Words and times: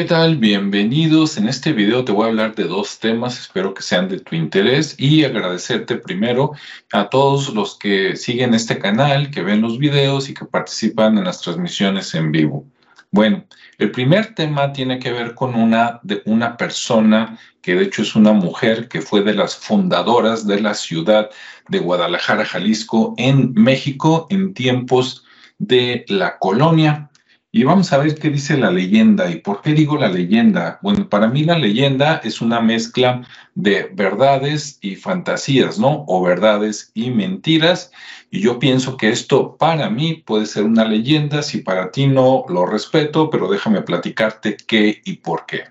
¿qué 0.00 0.06
tal? 0.06 0.38
Bienvenidos. 0.38 1.36
En 1.36 1.46
este 1.46 1.74
video 1.74 2.06
te 2.06 2.12
voy 2.12 2.24
a 2.24 2.28
hablar 2.28 2.54
de 2.54 2.64
dos 2.64 2.98
temas, 3.00 3.38
espero 3.38 3.74
que 3.74 3.82
sean 3.82 4.08
de 4.08 4.18
tu 4.18 4.34
interés 4.34 4.94
y 4.98 5.24
agradecerte 5.24 5.96
primero 5.96 6.52
a 6.90 7.10
todos 7.10 7.52
los 7.52 7.76
que 7.76 8.16
siguen 8.16 8.54
este 8.54 8.78
canal, 8.78 9.30
que 9.30 9.42
ven 9.42 9.60
los 9.60 9.78
videos 9.78 10.30
y 10.30 10.32
que 10.32 10.46
participan 10.46 11.18
en 11.18 11.24
las 11.24 11.42
transmisiones 11.42 12.14
en 12.14 12.32
vivo. 12.32 12.64
Bueno, 13.10 13.44
el 13.76 13.90
primer 13.90 14.34
tema 14.34 14.72
tiene 14.72 14.98
que 14.98 15.12
ver 15.12 15.34
con 15.34 15.54
una, 15.54 16.00
de 16.02 16.22
una 16.24 16.56
persona 16.56 17.38
que 17.60 17.74
de 17.74 17.82
hecho 17.82 18.00
es 18.00 18.16
una 18.16 18.32
mujer 18.32 18.88
que 18.88 19.02
fue 19.02 19.20
de 19.20 19.34
las 19.34 19.54
fundadoras 19.54 20.46
de 20.46 20.62
la 20.62 20.72
ciudad 20.72 21.28
de 21.68 21.78
Guadalajara, 21.78 22.46
Jalisco, 22.46 23.12
en 23.18 23.52
México, 23.52 24.26
en 24.30 24.54
tiempos 24.54 25.26
de 25.58 26.06
la 26.08 26.38
colonia. 26.38 27.09
Y 27.52 27.64
vamos 27.64 27.92
a 27.92 27.98
ver 27.98 28.14
qué 28.14 28.30
dice 28.30 28.56
la 28.56 28.70
leyenda. 28.70 29.28
¿Y 29.28 29.40
por 29.40 29.60
qué 29.60 29.72
digo 29.72 29.96
la 29.96 30.08
leyenda? 30.08 30.78
Bueno, 30.82 31.08
para 31.08 31.26
mí 31.26 31.42
la 31.42 31.58
leyenda 31.58 32.20
es 32.22 32.40
una 32.40 32.60
mezcla 32.60 33.26
de 33.56 33.90
verdades 33.92 34.78
y 34.80 34.94
fantasías, 34.94 35.76
¿no? 35.76 36.04
O 36.06 36.22
verdades 36.22 36.92
y 36.94 37.10
mentiras. 37.10 37.90
Y 38.30 38.40
yo 38.40 38.60
pienso 38.60 38.96
que 38.96 39.08
esto 39.08 39.56
para 39.56 39.90
mí 39.90 40.22
puede 40.24 40.46
ser 40.46 40.62
una 40.62 40.84
leyenda. 40.84 41.42
Si 41.42 41.58
para 41.58 41.90
ti 41.90 42.06
no, 42.06 42.44
lo 42.48 42.66
respeto, 42.66 43.30
pero 43.30 43.50
déjame 43.50 43.82
platicarte 43.82 44.56
qué 44.56 45.02
y 45.04 45.14
por 45.14 45.44
qué. 45.46 45.64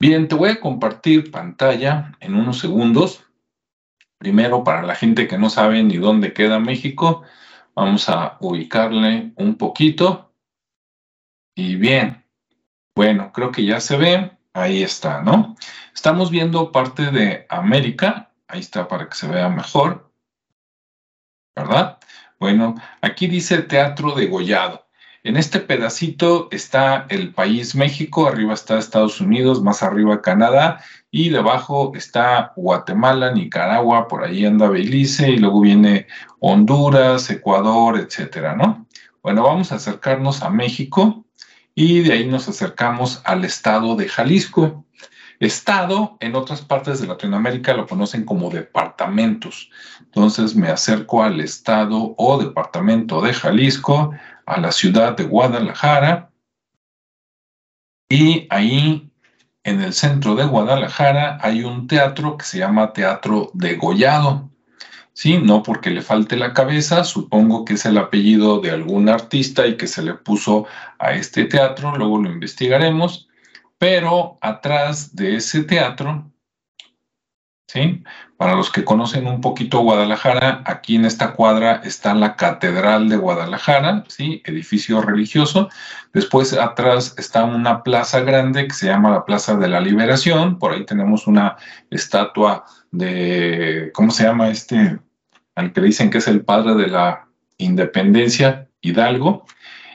Bien, 0.00 0.26
te 0.26 0.34
voy 0.34 0.50
a 0.50 0.60
compartir 0.60 1.30
pantalla 1.30 2.16
en 2.18 2.34
unos 2.34 2.58
segundos. 2.58 3.22
Primero, 4.18 4.64
para 4.64 4.82
la 4.82 4.96
gente 4.96 5.28
que 5.28 5.38
no 5.38 5.50
sabe 5.50 5.84
ni 5.84 5.98
dónde 5.98 6.32
queda 6.32 6.58
México, 6.58 7.22
vamos 7.76 8.08
a 8.08 8.38
ubicarle 8.40 9.32
un 9.36 9.54
poquito. 9.54 10.29
Y 11.60 11.76
bien, 11.76 12.24
bueno, 12.96 13.32
creo 13.34 13.52
que 13.52 13.66
ya 13.66 13.80
se 13.80 13.98
ve. 13.98 14.30
Ahí 14.54 14.82
está, 14.82 15.20
¿no? 15.20 15.56
Estamos 15.94 16.30
viendo 16.30 16.72
parte 16.72 17.10
de 17.10 17.44
América. 17.50 18.32
Ahí 18.48 18.60
está 18.60 18.88
para 18.88 19.10
que 19.10 19.14
se 19.14 19.28
vea 19.28 19.50
mejor. 19.50 20.10
¿Verdad? 21.54 21.98
Bueno, 22.38 22.76
aquí 23.02 23.26
dice 23.26 23.58
Teatro 23.60 24.14
de 24.14 24.26
Gollado. 24.26 24.86
En 25.22 25.36
este 25.36 25.60
pedacito 25.60 26.48
está 26.50 27.04
el 27.10 27.34
país 27.34 27.74
México, 27.74 28.26
arriba 28.26 28.54
está 28.54 28.78
Estados 28.78 29.20
Unidos, 29.20 29.62
más 29.62 29.82
arriba 29.82 30.22
Canadá 30.22 30.82
y 31.10 31.28
debajo 31.28 31.92
está 31.94 32.54
Guatemala, 32.56 33.32
Nicaragua, 33.32 34.08
por 34.08 34.24
ahí 34.24 34.46
anda 34.46 34.70
Belice 34.70 35.28
y 35.28 35.36
luego 35.36 35.60
viene 35.60 36.06
Honduras, 36.38 37.28
Ecuador, 37.28 37.98
etcétera, 37.98 38.56
¿no? 38.56 38.86
Bueno, 39.22 39.42
vamos 39.42 39.72
a 39.72 39.74
acercarnos 39.74 40.42
a 40.42 40.48
México 40.48 41.26
y 41.74 42.00
de 42.00 42.12
ahí 42.12 42.26
nos 42.26 42.48
acercamos 42.48 43.20
al 43.24 43.44
estado 43.44 43.96
de 43.96 44.08
Jalisco. 44.08 44.84
Estado, 45.38 46.18
en 46.20 46.34
otras 46.34 46.60
partes 46.60 47.00
de 47.00 47.06
Latinoamérica 47.06 47.72
lo 47.72 47.86
conocen 47.86 48.24
como 48.24 48.50
departamentos. 48.50 49.70
Entonces 50.00 50.54
me 50.54 50.68
acerco 50.68 51.22
al 51.22 51.40
estado 51.40 52.14
o 52.18 52.38
departamento 52.38 53.22
de 53.22 53.32
Jalisco, 53.32 54.12
a 54.44 54.60
la 54.60 54.72
ciudad 54.72 55.16
de 55.16 55.24
Guadalajara, 55.24 56.30
y 58.10 58.48
ahí 58.50 59.08
en 59.62 59.80
el 59.80 59.92
centro 59.92 60.34
de 60.34 60.44
Guadalajara 60.44 61.38
hay 61.40 61.62
un 61.62 61.86
teatro 61.86 62.36
que 62.36 62.44
se 62.44 62.58
llama 62.58 62.92
Teatro 62.92 63.52
Degollado. 63.54 64.49
¿Sí? 65.20 65.36
No 65.36 65.62
porque 65.62 65.90
le 65.90 66.00
falte 66.00 66.34
la 66.34 66.54
cabeza, 66.54 67.04
supongo 67.04 67.66
que 67.66 67.74
es 67.74 67.84
el 67.84 67.98
apellido 67.98 68.58
de 68.62 68.70
algún 68.70 69.10
artista 69.10 69.66
y 69.66 69.76
que 69.76 69.86
se 69.86 70.02
le 70.02 70.14
puso 70.14 70.66
a 70.98 71.12
este 71.12 71.44
teatro, 71.44 71.94
luego 71.94 72.22
lo 72.22 72.30
investigaremos, 72.30 73.28
pero 73.76 74.38
atrás 74.40 75.14
de 75.14 75.36
ese 75.36 75.64
teatro, 75.64 76.32
¿sí? 77.68 78.02
Para 78.38 78.54
los 78.54 78.72
que 78.72 78.82
conocen 78.82 79.26
un 79.26 79.42
poquito 79.42 79.80
Guadalajara, 79.80 80.62
aquí 80.64 80.96
en 80.96 81.04
esta 81.04 81.34
cuadra 81.34 81.82
está 81.84 82.14
la 82.14 82.36
Catedral 82.36 83.10
de 83.10 83.16
Guadalajara, 83.16 84.04
¿sí? 84.08 84.40
Edificio 84.46 85.02
religioso. 85.02 85.68
Después 86.14 86.54
atrás 86.54 87.14
está 87.18 87.44
una 87.44 87.82
plaza 87.82 88.20
grande 88.20 88.68
que 88.68 88.74
se 88.74 88.86
llama 88.86 89.10
la 89.10 89.26
Plaza 89.26 89.54
de 89.56 89.68
la 89.68 89.80
Liberación, 89.82 90.58
por 90.58 90.72
ahí 90.72 90.86
tenemos 90.86 91.26
una 91.26 91.58
estatua 91.90 92.64
de, 92.90 93.90
¿cómo 93.92 94.12
se 94.12 94.22
llama 94.24 94.48
este? 94.48 94.98
Al 95.60 95.74
que 95.74 95.82
dicen 95.82 96.08
que 96.08 96.18
es 96.18 96.26
el 96.26 96.42
padre 96.42 96.74
de 96.74 96.86
la 96.86 97.28
independencia, 97.58 98.70
Hidalgo. 98.80 99.44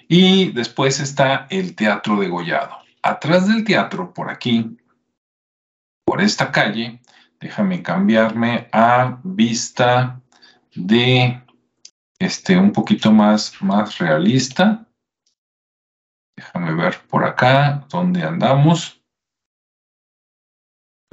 Y 0.07 0.51
después 0.51 0.99
está 0.99 1.47
el 1.49 1.75
Teatro 1.75 2.19
de 2.19 2.27
Gollado. 2.27 2.77
Atrás 3.01 3.47
del 3.47 3.63
teatro, 3.63 4.13
por 4.13 4.29
aquí, 4.29 4.77
por 6.05 6.21
esta 6.21 6.51
calle, 6.51 7.01
déjame 7.39 7.81
cambiarme 7.81 8.67
a 8.71 9.17
vista 9.23 10.21
de 10.75 11.41
este 12.19 12.59
un 12.59 12.71
poquito 12.71 13.11
más, 13.11 13.59
más 13.59 13.97
realista. 13.97 14.85
Déjame 16.35 16.75
ver 16.75 16.99
por 17.09 17.25
acá 17.25 17.87
dónde 17.89 18.21
andamos. 18.21 18.94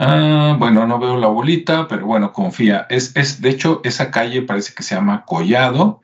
Ah, 0.05 0.57
bueno, 0.59 0.85
no 0.85 0.99
veo 0.99 1.17
la 1.17 1.29
bolita, 1.29 1.87
pero 1.87 2.07
bueno, 2.07 2.33
confía. 2.33 2.87
Es, 2.91 3.15
es, 3.15 3.41
de 3.41 3.51
hecho, 3.51 3.81
esa 3.85 4.11
calle 4.11 4.43
parece 4.43 4.75
que 4.75 4.83
se 4.83 4.97
llama 4.97 5.25
Collado. 5.25 6.01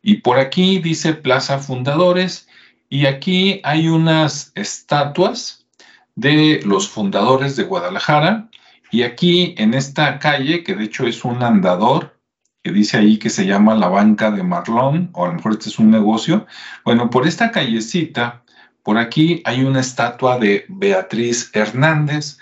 Y 0.00 0.18
por 0.18 0.38
aquí 0.38 0.78
dice 0.78 1.12
Plaza 1.14 1.58
Fundadores. 1.58 2.46
Y 2.88 3.06
aquí 3.06 3.60
hay 3.64 3.88
unas 3.88 4.52
estatuas 4.54 5.66
de 6.14 6.60
los 6.64 6.88
fundadores 6.88 7.56
de 7.56 7.64
Guadalajara. 7.64 8.48
Y 8.92 9.02
aquí 9.02 9.56
en 9.58 9.74
esta 9.74 10.20
calle, 10.20 10.62
que 10.62 10.76
de 10.76 10.84
hecho 10.84 11.04
es 11.08 11.24
un 11.24 11.42
andador, 11.42 12.16
que 12.62 12.70
dice 12.70 12.98
ahí 12.98 13.18
que 13.18 13.30
se 13.30 13.44
llama 13.44 13.74
la 13.74 13.88
banca 13.88 14.30
de 14.30 14.44
Marlón, 14.44 15.10
o 15.14 15.24
a 15.24 15.28
lo 15.28 15.34
mejor 15.34 15.52
este 15.52 15.68
es 15.68 15.80
un 15.80 15.90
negocio. 15.90 16.46
Bueno, 16.84 17.10
por 17.10 17.26
esta 17.26 17.50
callecita, 17.50 18.44
por 18.84 18.98
aquí 18.98 19.42
hay 19.44 19.64
una 19.64 19.80
estatua 19.80 20.38
de 20.38 20.64
Beatriz 20.68 21.50
Hernández 21.54 22.38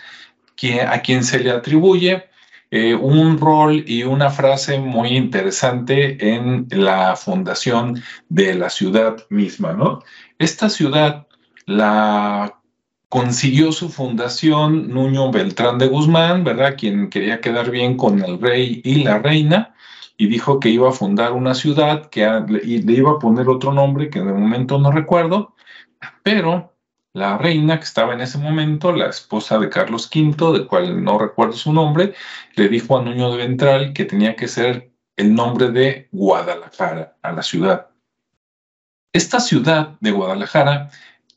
a 0.69 1.01
quien 1.01 1.25
se 1.25 1.39
le 1.41 1.51
atribuye 1.51 2.25
eh, 2.71 2.95
un 2.95 3.39
rol 3.39 3.85
y 3.87 4.05
una 4.05 4.31
frase 4.31 4.79
muy 4.79 5.17
interesante 5.17 6.35
en 6.35 6.69
la 6.71 7.17
fundación 7.17 8.01
de 8.29 8.55
la 8.55 8.71
ciudad 8.71 9.17
misma, 9.29 9.73
¿no? 9.73 10.01
Esta 10.39 10.69
ciudad 10.69 11.27
la 11.67 12.61
consiguió 13.09 13.73
su 13.73 13.89
fundación 13.89 14.89
Nuño 14.89 15.33
Beltrán 15.33 15.79
de 15.79 15.89
Guzmán, 15.89 16.45
¿verdad? 16.45 16.77
Quien 16.79 17.11
quería 17.11 17.41
quedar 17.41 17.71
bien 17.71 17.97
con 17.97 18.23
el 18.23 18.41
rey 18.41 18.81
y 18.85 19.03
la 19.03 19.19
reina 19.19 19.75
y 20.17 20.29
dijo 20.29 20.61
que 20.61 20.69
iba 20.69 20.91
a 20.91 20.93
fundar 20.93 21.33
una 21.33 21.55
ciudad 21.55 22.09
que 22.11 22.23
y 22.63 22.83
le 22.83 22.93
iba 22.93 23.13
a 23.13 23.19
poner 23.19 23.49
otro 23.49 23.73
nombre 23.73 24.11
que 24.11 24.21
de 24.21 24.33
momento 24.33 24.79
no 24.79 24.93
recuerdo, 24.93 25.55
pero 26.23 26.70
la 27.13 27.39
reina 27.39 27.79
que 27.79 27.85
estaba 27.85 28.15
en 28.15 28.21
ese 28.21 28.39
momento, 28.39 28.93
la 28.93 29.09
esposa 29.09 29.59
de 29.59 29.69
Carlos 29.69 30.09
V, 30.15 30.59
de 30.59 30.67
cual 30.67 31.03
no 31.03 31.19
recuerdo 31.19 31.55
su 31.55 31.73
nombre, 31.73 32.15
le 32.55 32.69
dijo 32.69 32.99
a 32.99 33.03
Nuño 33.03 33.33
de 33.33 33.39
Ventral 33.39 33.93
que 33.93 34.05
tenía 34.05 34.37
que 34.37 34.49
ser 34.49 34.93
el 35.17 35.35
nombre 35.35 35.71
de 35.71 36.09
Guadalajara, 36.13 37.17
a 37.23 37.33
la 37.33 37.43
ciudad. 37.43 37.89
Esta 39.13 39.41
ciudad 39.41 39.97
de 40.01 40.13
Guadalajara 40.13 40.91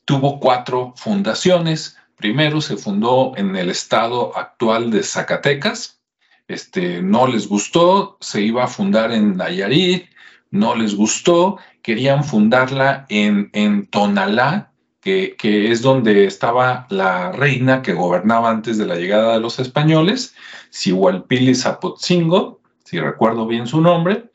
tuvo 0.04 0.38
cuatro 0.38 0.94
fundaciones. 0.96 1.98
Primero 2.16 2.60
se 2.60 2.76
fundó 2.76 3.32
en 3.36 3.56
el 3.56 3.68
estado 3.68 4.36
actual 4.36 4.90
de 4.90 5.02
Zacatecas. 5.02 6.00
Este, 6.46 7.02
no 7.02 7.26
les 7.26 7.48
gustó, 7.48 8.16
se 8.20 8.42
iba 8.42 8.64
a 8.64 8.68
fundar 8.68 9.12
en 9.12 9.36
Nayarit, 9.36 10.06
no 10.50 10.74
les 10.76 10.94
gustó, 10.94 11.58
querían 11.82 12.22
fundarla 12.22 13.06
en, 13.08 13.50
en 13.54 13.86
Tonalá, 13.86 14.73
que, 15.04 15.70
es 15.70 15.82
donde 15.82 16.24
estaba 16.24 16.86
la 16.88 17.30
reina 17.30 17.82
que 17.82 17.92
gobernaba 17.92 18.50
antes 18.50 18.78
de 18.78 18.86
la 18.86 18.96
llegada 18.96 19.34
de 19.34 19.40
los 19.40 19.58
españoles, 19.58 20.34
Sihualpili 20.70 21.54
Zapotzingo, 21.54 22.62
si 22.84 22.98
recuerdo 22.98 23.46
bien 23.46 23.66
su 23.66 23.82
nombre, 23.82 24.30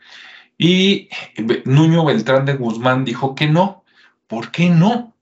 y 0.58 1.10
Nuño 1.66 2.06
Beltrán 2.06 2.46
de 2.46 2.54
Guzmán 2.54 3.04
dijo 3.04 3.34
que 3.34 3.48
no. 3.48 3.84
¿Por 4.28 4.52
qué 4.52 4.70
no? 4.70 5.16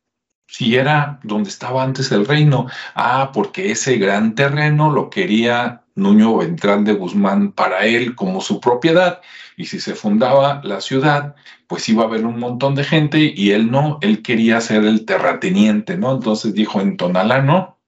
Si 0.47 0.75
era 0.75 1.19
donde 1.23 1.49
estaba 1.49 1.83
antes 1.83 2.11
el 2.11 2.25
reino. 2.25 2.67
Ah, 2.95 3.31
porque 3.33 3.71
ese 3.71 3.97
gran 3.97 4.35
terreno 4.35 4.91
lo 4.91 5.09
quería 5.09 5.83
Nuño 5.97 6.38
Beltrán 6.38 6.85
de 6.85 6.94
Guzmán 6.94 7.51
para 7.51 7.85
él 7.85 8.15
como 8.15 8.39
su 8.39 8.61
propiedad. 8.61 9.21
Y 9.57 9.65
si 9.65 9.79
se 9.79 9.95
fundaba 9.95 10.61
la 10.63 10.79
ciudad, 10.79 11.35
pues 11.67 11.89
iba 11.89 12.03
a 12.03 12.05
haber 12.05 12.25
un 12.25 12.39
montón 12.39 12.75
de 12.75 12.83
gente 12.83 13.33
y 13.35 13.51
él 13.51 13.71
no, 13.71 13.97
él 14.01 14.21
quería 14.21 14.61
ser 14.61 14.85
el 14.85 15.05
terrateniente, 15.05 15.97
¿no? 15.97 16.13
Entonces 16.13 16.53
dijo 16.53 16.79
en 16.79 16.95
Tonalá, 16.95 17.41
no. 17.41 17.79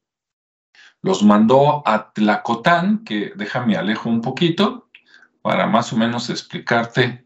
Los 1.01 1.23
mandó 1.23 1.87
a 1.87 2.11
Tlacotán, 2.11 3.03
que 3.05 3.31
déjame 3.35 3.77
alejo 3.77 4.09
un 4.09 4.21
poquito 4.21 4.89
para 5.41 5.67
más 5.67 5.93
o 5.93 5.97
menos 5.97 6.29
explicarte 6.29 7.25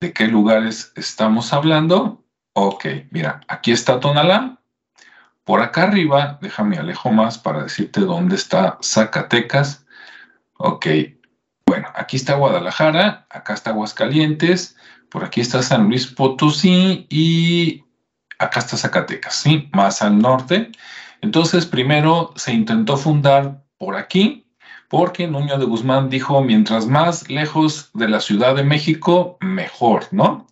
de 0.00 0.12
qué 0.12 0.28
lugares 0.28 0.92
estamos 0.94 1.52
hablando. 1.52 2.24
Ok, 2.54 2.86
mira, 3.10 3.40
aquí 3.48 3.72
está 3.72 4.00
Tonalá. 4.00 4.62
Por 5.46 5.62
acá 5.62 5.84
arriba, 5.84 6.40
déjame 6.42 6.76
alejo 6.76 7.12
más 7.12 7.38
para 7.38 7.62
decirte 7.62 8.00
dónde 8.00 8.34
está 8.34 8.78
Zacatecas. 8.82 9.86
Ok, 10.56 10.86
bueno, 11.64 11.86
aquí 11.94 12.16
está 12.16 12.34
Guadalajara, 12.34 13.28
acá 13.30 13.54
está 13.54 13.70
Aguascalientes, 13.70 14.76
por 15.08 15.22
aquí 15.22 15.40
está 15.40 15.62
San 15.62 15.84
Luis 15.84 16.08
Potosí 16.08 17.06
y 17.08 17.84
acá 18.40 18.58
está 18.58 18.76
Zacatecas, 18.76 19.36
¿sí? 19.36 19.70
Más 19.72 20.02
al 20.02 20.18
norte. 20.18 20.72
Entonces, 21.20 21.64
primero 21.64 22.32
se 22.34 22.52
intentó 22.52 22.96
fundar 22.96 23.62
por 23.78 23.94
aquí, 23.94 24.48
porque 24.88 25.28
Nuño 25.28 25.58
de 25.58 25.66
Guzmán 25.66 26.10
dijo, 26.10 26.42
mientras 26.42 26.88
más 26.88 27.30
lejos 27.30 27.90
de 27.94 28.08
la 28.08 28.18
Ciudad 28.18 28.56
de 28.56 28.64
México, 28.64 29.38
mejor, 29.40 30.08
¿no? 30.10 30.48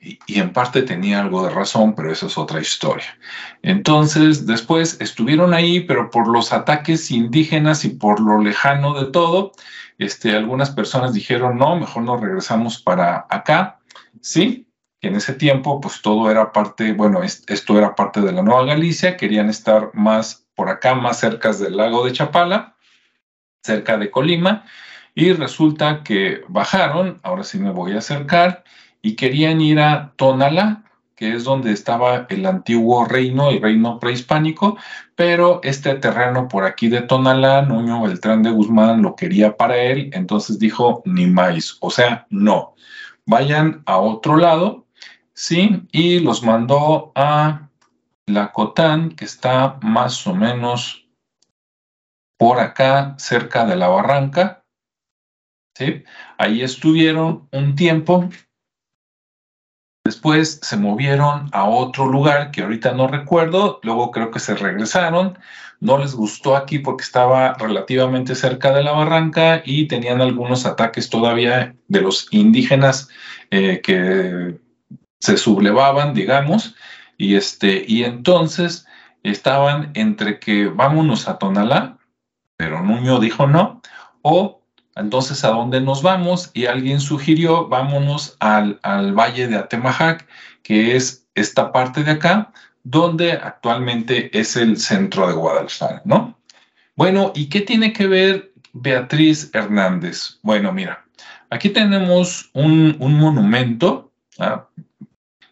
Y, 0.00 0.18
y, 0.26 0.40
en 0.40 0.52
parte 0.52 0.80
tenía 0.82 1.20
algo 1.20 1.44
de 1.44 1.50
razón, 1.50 1.94
pero 1.94 2.10
eso 2.10 2.26
es 2.26 2.38
otra 2.38 2.60
historia. 2.60 3.18
Entonces, 3.62 4.46
después 4.46 4.98
estuvieron 5.00 5.52
ahí, 5.52 5.80
pero 5.80 6.10
por 6.10 6.26
los 6.26 6.54
ataques 6.54 7.10
indígenas 7.10 7.84
y 7.84 7.90
por 7.90 8.18
lo 8.18 8.40
lejano 8.40 8.98
de 8.98 9.10
todo, 9.10 9.52
este, 9.98 10.34
algunas 10.34 10.70
personas 10.70 11.12
dijeron, 11.12 11.58
no, 11.58 11.76
mejor 11.76 12.04
nos 12.04 12.20
regresamos 12.20 12.80
para 12.80 13.26
acá, 13.28 13.80
¿sí? 14.22 14.66
que 15.00 15.08
en 15.08 15.16
ese 15.16 15.34
tiempo, 15.34 15.80
pues 15.80 16.02
todo 16.02 16.30
era 16.30 16.52
parte, 16.52 16.92
bueno, 16.92 17.22
esto 17.22 17.78
era 17.78 17.94
parte 17.94 18.20
de 18.20 18.32
la 18.32 18.42
Nueva 18.42 18.64
Galicia, 18.64 19.16
querían 19.16 19.48
estar 19.48 19.90
más 19.94 20.46
por 20.54 20.68
acá, 20.68 20.94
más 20.94 21.18
cerca 21.18 21.52
del 21.52 21.76
lago 21.76 22.04
de 22.04 22.12
Chapala, 22.12 22.76
cerca 23.62 23.96
de 23.96 24.10
Colima, 24.10 24.64
y 25.14 25.32
resulta 25.32 26.02
que 26.02 26.42
bajaron, 26.48 27.18
ahora 27.22 27.44
sí 27.44 27.58
me 27.58 27.70
voy 27.70 27.92
a 27.92 27.98
acercar, 27.98 28.64
y 29.02 29.16
querían 29.16 29.60
ir 29.60 29.80
a 29.80 30.12
Tonalá, 30.16 30.84
que 31.16 31.34
es 31.34 31.44
donde 31.44 31.72
estaba 31.72 32.26
el 32.30 32.46
antiguo 32.46 33.04
reino, 33.04 33.50
el 33.50 33.60
reino 33.60 33.98
prehispánico, 33.98 34.78
pero 35.14 35.60
este 35.62 35.94
terreno 35.96 36.48
por 36.48 36.64
aquí 36.64 36.88
de 36.88 37.02
Tonalá, 37.02 37.62
Nuño 37.62 38.02
Beltrán 38.02 38.42
de 38.42 38.50
Guzmán 38.50 39.02
lo 39.02 39.16
quería 39.16 39.56
para 39.56 39.76
él, 39.76 40.10
entonces 40.14 40.58
dijo, 40.58 41.02
ni 41.04 41.26
más, 41.26 41.76
o 41.80 41.90
sea, 41.90 42.26
no, 42.30 42.74
vayan 43.26 43.82
a 43.86 43.98
otro 43.98 44.36
lado, 44.36 44.86
¿sí? 45.34 45.86
Y 45.92 46.20
los 46.20 46.42
mandó 46.42 47.12
a 47.14 47.68
la 48.26 48.52
Cotán, 48.52 49.10
que 49.10 49.24
está 49.24 49.78
más 49.82 50.26
o 50.26 50.34
menos 50.34 51.06
por 52.38 52.58
acá, 52.60 53.14
cerca 53.18 53.66
de 53.66 53.76
la 53.76 53.88
barranca, 53.88 54.64
¿sí? 55.74 56.02
Ahí 56.38 56.62
estuvieron 56.62 57.48
un 57.52 57.74
tiempo. 57.74 58.30
Después 60.10 60.58
se 60.60 60.76
movieron 60.76 61.48
a 61.52 61.66
otro 61.66 62.08
lugar 62.08 62.50
que 62.50 62.62
ahorita 62.62 62.94
no 62.94 63.06
recuerdo, 63.06 63.78
luego 63.84 64.10
creo 64.10 64.32
que 64.32 64.40
se 64.40 64.56
regresaron, 64.56 65.38
no 65.78 65.98
les 65.98 66.16
gustó 66.16 66.56
aquí 66.56 66.80
porque 66.80 67.04
estaba 67.04 67.54
relativamente 67.54 68.34
cerca 68.34 68.72
de 68.72 68.82
la 68.82 68.90
barranca 68.90 69.62
y 69.64 69.86
tenían 69.86 70.20
algunos 70.20 70.66
ataques 70.66 71.10
todavía 71.10 71.76
de 71.86 72.00
los 72.00 72.26
indígenas 72.32 73.08
eh, 73.52 73.82
que 73.84 74.58
se 75.20 75.36
sublevaban, 75.36 76.12
digamos, 76.12 76.74
y, 77.16 77.36
este, 77.36 77.84
y 77.86 78.02
entonces 78.02 78.88
estaban 79.22 79.92
entre 79.94 80.40
que 80.40 80.66
vámonos 80.66 81.28
a 81.28 81.38
Tonalá, 81.38 81.98
pero 82.56 82.82
Nuño 82.82 83.20
dijo 83.20 83.46
no, 83.46 83.80
o 84.22 84.59
entonces 84.96 85.44
a 85.44 85.48
dónde 85.48 85.80
nos 85.80 86.02
vamos 86.02 86.50
y 86.54 86.66
alguien 86.66 87.00
sugirió 87.00 87.68
vámonos 87.68 88.36
al, 88.40 88.78
al 88.82 89.12
valle 89.14 89.48
de 89.48 89.56
Atemajac, 89.56 90.26
que 90.62 90.96
es 90.96 91.26
esta 91.34 91.72
parte 91.72 92.04
de 92.04 92.12
acá, 92.12 92.52
donde 92.82 93.32
actualmente 93.32 94.36
es 94.38 94.56
el 94.56 94.78
centro 94.78 95.26
de 95.28 95.34
Guadalajara, 95.34 96.02
¿no? 96.04 96.38
Bueno, 96.96 97.32
¿y 97.34 97.48
qué 97.48 97.60
tiene 97.60 97.92
que 97.92 98.06
ver 98.06 98.52
Beatriz 98.72 99.50
Hernández? 99.52 100.38
Bueno, 100.42 100.72
mira, 100.72 101.04
aquí 101.50 101.70
tenemos 101.70 102.50
un, 102.52 102.96
un 102.98 103.14
monumento, 103.14 104.12
¿ah? 104.38 104.66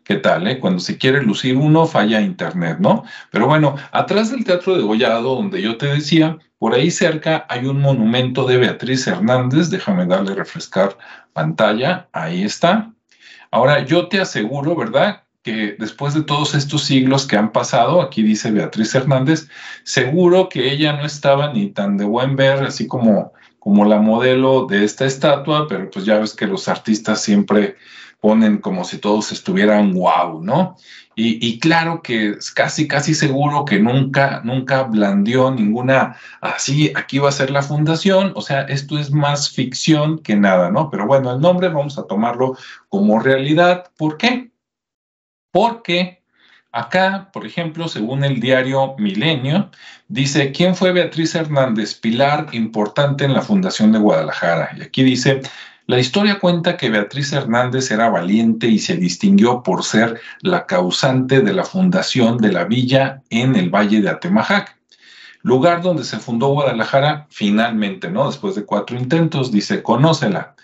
¿Qué 0.08 0.16
tal? 0.16 0.48
Eh? 0.48 0.58
Cuando 0.58 0.80
se 0.80 0.96
quiere 0.96 1.22
lucir 1.22 1.58
uno, 1.58 1.86
falla 1.86 2.22
internet, 2.22 2.78
¿no? 2.80 3.04
Pero 3.30 3.46
bueno, 3.46 3.76
atrás 3.92 4.30
del 4.30 4.42
Teatro 4.42 4.74
de 4.74 4.82
Gollado, 4.82 5.34
donde 5.34 5.60
yo 5.60 5.76
te 5.76 5.84
decía, 5.84 6.38
por 6.56 6.74
ahí 6.74 6.90
cerca 6.90 7.44
hay 7.50 7.66
un 7.66 7.82
monumento 7.82 8.46
de 8.46 8.56
Beatriz 8.56 9.06
Hernández. 9.06 9.68
Déjame 9.68 10.06
darle 10.06 10.34
refrescar 10.34 10.96
pantalla. 11.34 12.08
Ahí 12.12 12.42
está. 12.42 12.90
Ahora, 13.50 13.84
yo 13.84 14.08
te 14.08 14.18
aseguro, 14.18 14.74
¿verdad? 14.74 15.24
Que 15.42 15.76
después 15.78 16.14
de 16.14 16.22
todos 16.22 16.54
estos 16.54 16.84
siglos 16.84 17.26
que 17.26 17.36
han 17.36 17.52
pasado, 17.52 18.00
aquí 18.00 18.22
dice 18.22 18.50
Beatriz 18.50 18.94
Hernández, 18.94 19.50
seguro 19.82 20.48
que 20.48 20.72
ella 20.72 20.94
no 20.94 21.04
estaba 21.04 21.52
ni 21.52 21.68
tan 21.68 21.98
de 21.98 22.06
buen 22.06 22.34
ver, 22.34 22.64
así 22.64 22.86
como, 22.86 23.34
como 23.58 23.84
la 23.84 23.98
modelo 23.98 24.64
de 24.64 24.84
esta 24.84 25.04
estatua, 25.04 25.66
pero 25.68 25.90
pues 25.90 26.06
ya 26.06 26.18
ves 26.18 26.32
que 26.32 26.46
los 26.46 26.66
artistas 26.66 27.20
siempre 27.20 27.76
ponen 28.20 28.58
como 28.58 28.84
si 28.84 28.98
todos 28.98 29.32
estuvieran 29.32 29.94
wow, 29.94 30.42
¿no? 30.42 30.76
Y, 31.20 31.58
claro 31.58 32.00
que 32.00 32.30
es 32.30 32.52
casi, 32.52 32.86
casi 32.86 33.12
seguro 33.12 33.64
que 33.64 33.80
nunca, 33.80 34.40
nunca 34.44 34.84
blandió 34.84 35.50
ninguna, 35.50 36.16
así, 36.40 36.92
aquí 36.94 37.18
va 37.18 37.30
a 37.30 37.32
ser 37.32 37.50
la 37.50 37.62
fundación, 37.62 38.32
o 38.36 38.40
sea, 38.40 38.62
esto 38.62 38.96
es 38.96 39.10
más 39.10 39.50
ficción 39.50 40.20
que 40.20 40.36
nada, 40.36 40.70
¿no? 40.70 40.90
Pero 40.90 41.08
bueno, 41.08 41.32
el 41.32 41.40
nombre 41.40 41.70
vamos 41.70 41.98
a 41.98 42.06
tomarlo 42.06 42.56
como 42.88 43.18
realidad. 43.18 43.90
¿Por 43.96 44.16
qué? 44.16 44.52
Porque 45.50 46.22
acá, 46.70 47.30
por 47.32 47.44
ejemplo, 47.44 47.88
según 47.88 48.22
el 48.22 48.38
diario 48.38 48.94
Milenio, 48.98 49.70
dice, 50.06 50.52
¿quién 50.52 50.76
fue 50.76 50.92
Beatriz 50.92 51.34
Hernández? 51.34 51.94
Pilar 51.94 52.46
importante 52.52 53.24
en 53.24 53.34
la 53.34 53.42
Fundación 53.42 53.90
de 53.90 53.98
Guadalajara. 53.98 54.70
Y 54.76 54.82
aquí 54.82 55.02
dice, 55.02 55.40
la 55.88 55.98
historia 55.98 56.38
cuenta 56.38 56.76
que 56.76 56.90
Beatriz 56.90 57.32
Hernández 57.32 57.90
era 57.90 58.10
valiente 58.10 58.66
y 58.66 58.78
se 58.78 58.96
distinguió 58.96 59.62
por 59.62 59.82
ser 59.82 60.20
la 60.42 60.66
causante 60.66 61.40
de 61.40 61.54
la 61.54 61.64
fundación 61.64 62.36
de 62.36 62.52
la 62.52 62.64
villa 62.64 63.22
en 63.30 63.56
el 63.56 63.70
Valle 63.70 64.02
de 64.02 64.10
Atemajac, 64.10 64.76
lugar 65.40 65.80
donde 65.80 66.04
se 66.04 66.18
fundó 66.18 66.48
Guadalajara 66.48 67.26
finalmente, 67.30 68.10
¿no? 68.10 68.26
Después 68.26 68.54
de 68.54 68.66
cuatro 68.66 68.98
intentos, 68.98 69.50
dice, 69.50 69.82
conócela. 69.82 70.56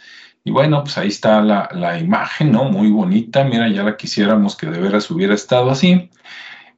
Y 0.44 0.50
bueno, 0.50 0.84
pues 0.84 0.98
ahí 0.98 1.08
está 1.08 1.40
la, 1.40 1.70
la 1.72 1.98
imagen, 1.98 2.52
¿no? 2.52 2.64
Muy 2.64 2.90
bonita, 2.90 3.44
mira, 3.44 3.66
ya 3.70 3.82
la 3.82 3.96
quisiéramos 3.96 4.56
que 4.56 4.66
de 4.66 4.78
veras 4.78 5.10
hubiera 5.10 5.32
estado 5.32 5.70
así. 5.70 6.10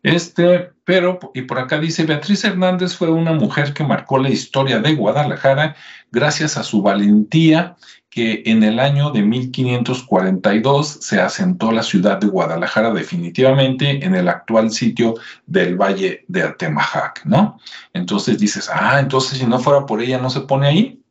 Este, 0.04 0.70
pero, 0.84 1.18
y 1.34 1.42
por 1.42 1.58
acá 1.58 1.80
dice, 1.80 2.04
Beatriz 2.04 2.44
Hernández 2.44 2.94
fue 2.94 3.10
una 3.10 3.32
mujer 3.32 3.74
que 3.74 3.82
marcó 3.82 4.18
la 4.18 4.30
historia 4.30 4.78
de 4.78 4.94
Guadalajara 4.94 5.74
gracias 6.12 6.56
a 6.56 6.62
su 6.62 6.80
valentía 6.80 7.74
que 8.16 8.42
en 8.46 8.62
el 8.62 8.80
año 8.80 9.11
de 9.11 9.20
1542 9.20 11.00
se 11.02 11.20
asentó 11.20 11.70
la 11.70 11.82
ciudad 11.82 12.16
de 12.16 12.28
Guadalajara 12.28 12.90
definitivamente 12.94 14.02
en 14.02 14.14
el 14.14 14.30
actual 14.30 14.70
sitio 14.70 15.16
del 15.44 15.76
Valle 15.76 16.25
de 16.26 16.44
Atemajac, 16.44 17.26
¿no? 17.26 17.61
Entonces 17.92 18.38
dices, 18.38 18.70
ah, 18.73 19.00
entonces 19.00 19.37
si 19.37 19.44
no 19.44 19.58
fuera 19.58 19.85
por 19.85 20.00
ella 20.00 20.16
no 20.16 20.30
se 20.30 20.40
pone 20.40 20.66
ahí. 20.66 21.02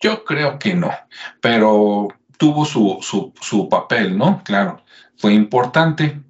Yo 0.00 0.22
creo 0.22 0.60
que 0.60 0.76
no, 0.76 0.92
pero 1.40 2.06
tuvo 2.38 2.64
su, 2.64 2.98
su, 3.02 3.32
su 3.40 3.68
papel, 3.68 4.16
¿no? 4.16 4.40
Claro, 4.44 4.80
fue 5.16 5.34
importante. 5.34 6.20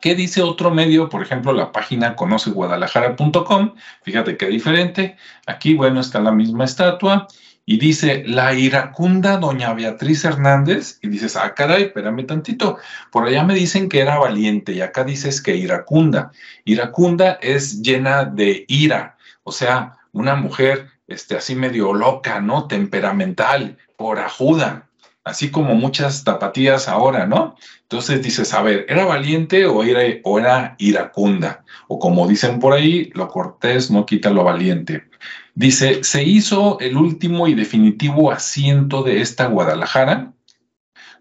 ¿Qué 0.00 0.16
dice 0.16 0.42
otro 0.42 0.72
medio? 0.72 1.08
Por 1.08 1.22
ejemplo, 1.22 1.52
la 1.52 1.70
página 1.70 2.16
conoceguadalajara.com. 2.16 3.74
Fíjate 4.02 4.36
qué 4.36 4.46
diferente. 4.48 5.16
Aquí, 5.46 5.74
bueno, 5.74 6.00
está 6.00 6.18
la 6.18 6.32
misma 6.32 6.64
estatua 6.64 7.28
y 7.70 7.76
dice 7.76 8.24
la 8.26 8.52
iracunda 8.52 9.36
doña 9.36 9.72
Beatriz 9.74 10.24
Hernández, 10.24 10.98
y 11.02 11.08
dices, 11.08 11.36
ah, 11.36 11.54
caray, 11.54 11.84
espérame 11.84 12.26
tantito, 12.26 12.78
por 13.12 13.28
allá 13.28 13.44
me 13.44 13.54
dicen 13.54 13.88
que 13.88 14.00
era 14.00 14.18
valiente, 14.18 14.72
y 14.72 14.80
acá 14.80 15.04
dices 15.04 15.40
que 15.40 15.54
iracunda. 15.54 16.32
Iracunda 16.64 17.38
es 17.40 17.80
llena 17.80 18.24
de 18.24 18.64
ira, 18.66 19.16
o 19.44 19.52
sea, 19.52 19.98
una 20.10 20.34
mujer 20.34 20.88
este, 21.06 21.36
así 21.36 21.54
medio 21.54 21.92
loca, 21.92 22.40
¿no? 22.40 22.66
Temperamental, 22.66 23.78
por 23.96 24.18
ajuda, 24.18 24.88
así 25.22 25.52
como 25.52 25.76
muchas 25.76 26.24
tapatías 26.24 26.88
ahora, 26.88 27.28
¿no? 27.28 27.54
Entonces 27.82 28.20
dices, 28.20 28.52
a 28.52 28.62
ver, 28.62 28.84
¿era 28.88 29.04
valiente 29.04 29.66
o 29.66 29.84
era 29.84 30.74
iracunda? 30.78 31.62
O 31.86 32.00
como 32.00 32.26
dicen 32.26 32.58
por 32.58 32.72
ahí, 32.72 33.12
lo 33.14 33.28
cortés 33.28 33.92
no 33.92 34.06
quita 34.06 34.30
lo 34.30 34.42
valiente. 34.42 35.09
Dice, 35.54 36.04
se 36.04 36.22
hizo 36.22 36.78
el 36.80 36.96
último 36.96 37.48
y 37.48 37.54
definitivo 37.54 38.30
asiento 38.30 39.02
de 39.02 39.20
esta 39.20 39.46
Guadalajara. 39.46 40.32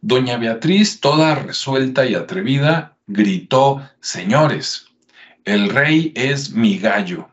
Doña 0.01 0.37
Beatriz, 0.37 0.99
toda 0.99 1.35
resuelta 1.35 2.05
y 2.05 2.15
atrevida, 2.15 2.97
gritó, 3.07 3.81
señores, 3.99 4.87
el 5.45 5.69
rey 5.69 6.13
es 6.15 6.51
mi 6.51 6.77
gallo 6.77 7.29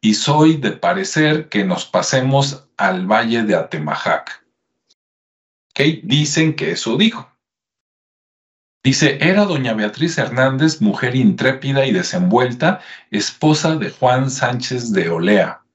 y 0.00 0.14
soy 0.14 0.56
de 0.56 0.72
parecer 0.72 1.48
que 1.48 1.64
nos 1.64 1.84
pasemos 1.86 2.68
al 2.76 3.06
valle 3.06 3.42
de 3.42 3.56
Atemajac. 3.56 4.44
¿Ok? 5.70 5.80
Dicen 6.04 6.54
que 6.54 6.72
eso 6.72 6.96
dijo. 6.96 7.28
Dice, 8.84 9.18
era 9.20 9.46
doña 9.46 9.74
Beatriz 9.74 10.16
Hernández, 10.16 10.80
mujer 10.80 11.16
intrépida 11.16 11.86
y 11.86 11.92
desenvuelta, 11.92 12.80
esposa 13.10 13.74
de 13.74 13.90
Juan 13.90 14.30
Sánchez 14.30 14.92
de 14.92 15.08
Olea. 15.10 15.65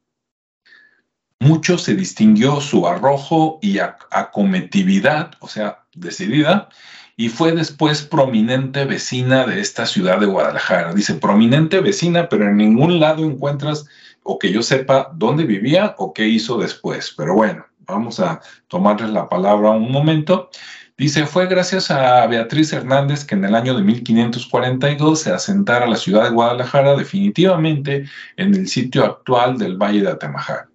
Mucho 1.41 1.79
se 1.79 1.95
distinguió 1.95 2.61
su 2.61 2.87
arrojo 2.87 3.57
y 3.63 3.79
acometividad, 3.79 5.31
o 5.39 5.47
sea, 5.47 5.79
decidida, 5.95 6.69
y 7.17 7.29
fue 7.29 7.51
después 7.51 8.03
prominente 8.03 8.85
vecina 8.85 9.47
de 9.47 9.59
esta 9.59 9.87
ciudad 9.87 10.19
de 10.19 10.27
Guadalajara. 10.27 10.93
Dice, 10.93 11.15
prominente 11.15 11.81
vecina, 11.81 12.29
pero 12.29 12.47
en 12.47 12.57
ningún 12.57 12.99
lado 12.99 13.25
encuentras, 13.25 13.87
o 14.21 14.37
que 14.37 14.51
yo 14.53 14.61
sepa, 14.61 15.09
dónde 15.15 15.45
vivía 15.45 15.95
o 15.97 16.13
qué 16.13 16.27
hizo 16.27 16.59
después. 16.59 17.11
Pero 17.17 17.33
bueno, 17.33 17.65
vamos 17.87 18.19
a 18.19 18.39
tomarles 18.67 19.09
la 19.09 19.27
palabra 19.27 19.71
un 19.71 19.91
momento. 19.91 20.51
Dice, 20.95 21.25
fue 21.25 21.47
gracias 21.47 21.89
a 21.89 22.27
Beatriz 22.27 22.71
Hernández 22.71 23.25
que 23.25 23.33
en 23.33 23.45
el 23.45 23.55
año 23.55 23.73
de 23.73 23.81
1542 23.81 25.19
se 25.19 25.31
asentara 25.31 25.87
la 25.87 25.95
ciudad 25.95 26.25
de 26.25 26.29
Guadalajara 26.29 26.95
definitivamente 26.95 28.05
en 28.37 28.53
el 28.53 28.67
sitio 28.67 29.05
actual 29.05 29.57
del 29.57 29.77
Valle 29.77 30.01
de 30.01 30.11
Atemajac. 30.11 30.70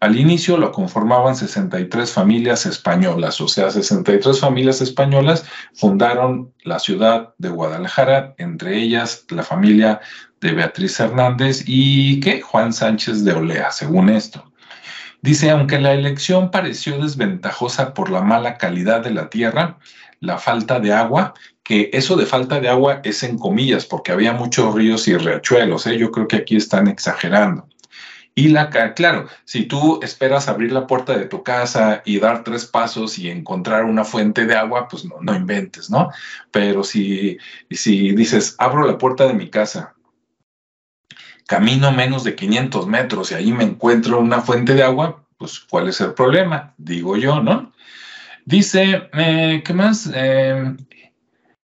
Al 0.00 0.18
inicio 0.18 0.58
lo 0.58 0.72
conformaban 0.72 1.36
63 1.36 2.10
familias 2.10 2.66
españolas, 2.66 3.40
o 3.40 3.48
sea, 3.48 3.70
63 3.70 4.38
familias 4.38 4.80
españolas 4.80 5.44
fundaron 5.74 6.52
la 6.64 6.78
ciudad 6.78 7.34
de 7.38 7.48
Guadalajara, 7.48 8.34
entre 8.38 8.78
ellas 8.78 9.24
la 9.30 9.42
familia 9.42 10.00
de 10.40 10.52
Beatriz 10.52 11.00
Hernández 11.00 11.64
y 11.66 12.20
¿qué? 12.20 12.42
Juan 12.42 12.72
Sánchez 12.72 13.24
de 13.24 13.32
Olea, 13.32 13.70
según 13.70 14.10
esto. 14.10 14.44
Dice, 15.22 15.50
aunque 15.50 15.80
la 15.80 15.92
elección 15.92 16.50
pareció 16.50 16.98
desventajosa 17.00 17.94
por 17.94 18.10
la 18.10 18.20
mala 18.20 18.58
calidad 18.58 19.00
de 19.00 19.10
la 19.10 19.30
tierra, 19.30 19.78
la 20.20 20.38
falta 20.38 20.78
de 20.78 20.92
agua, 20.92 21.34
que 21.62 21.90
eso 21.92 22.16
de 22.16 22.26
falta 22.26 22.60
de 22.60 22.68
agua 22.68 23.00
es 23.02 23.22
en 23.22 23.38
comillas, 23.38 23.86
porque 23.86 24.12
había 24.12 24.32
muchos 24.32 24.74
ríos 24.74 25.08
y 25.08 25.16
riachuelos, 25.16 25.86
¿eh? 25.86 25.98
yo 25.98 26.10
creo 26.10 26.28
que 26.28 26.36
aquí 26.36 26.56
están 26.56 26.86
exagerando. 26.86 27.66
Y 28.38 28.48
la, 28.48 28.68
claro, 28.94 29.28
si 29.44 29.64
tú 29.64 29.98
esperas 30.02 30.46
abrir 30.46 30.70
la 30.70 30.86
puerta 30.86 31.16
de 31.16 31.24
tu 31.24 31.42
casa 31.42 32.02
y 32.04 32.20
dar 32.20 32.44
tres 32.44 32.66
pasos 32.66 33.18
y 33.18 33.30
encontrar 33.30 33.84
una 33.86 34.04
fuente 34.04 34.44
de 34.44 34.54
agua, 34.54 34.88
pues 34.88 35.06
no, 35.06 35.16
no 35.22 35.34
inventes, 35.34 35.88
¿no? 35.88 36.10
Pero 36.50 36.84
si, 36.84 37.38
si 37.70 38.14
dices, 38.14 38.54
abro 38.58 38.86
la 38.86 38.98
puerta 38.98 39.26
de 39.26 39.32
mi 39.32 39.48
casa 39.48 39.96
camino 41.46 41.92
menos 41.92 42.24
de 42.24 42.34
500 42.34 42.86
metros 42.86 43.30
y 43.30 43.34
ahí 43.34 43.52
me 43.52 43.64
encuentro 43.64 44.20
una 44.20 44.40
fuente 44.40 44.74
de 44.74 44.82
agua, 44.82 45.24
pues 45.38 45.60
¿cuál 45.60 45.88
es 45.88 46.00
el 46.00 46.12
problema? 46.12 46.74
Digo 46.76 47.16
yo, 47.16 47.40
¿no? 47.40 47.72
Dice, 48.44 49.08
eh, 49.12 49.62
¿qué 49.64 49.72
más? 49.72 50.10
Eh, 50.12 50.76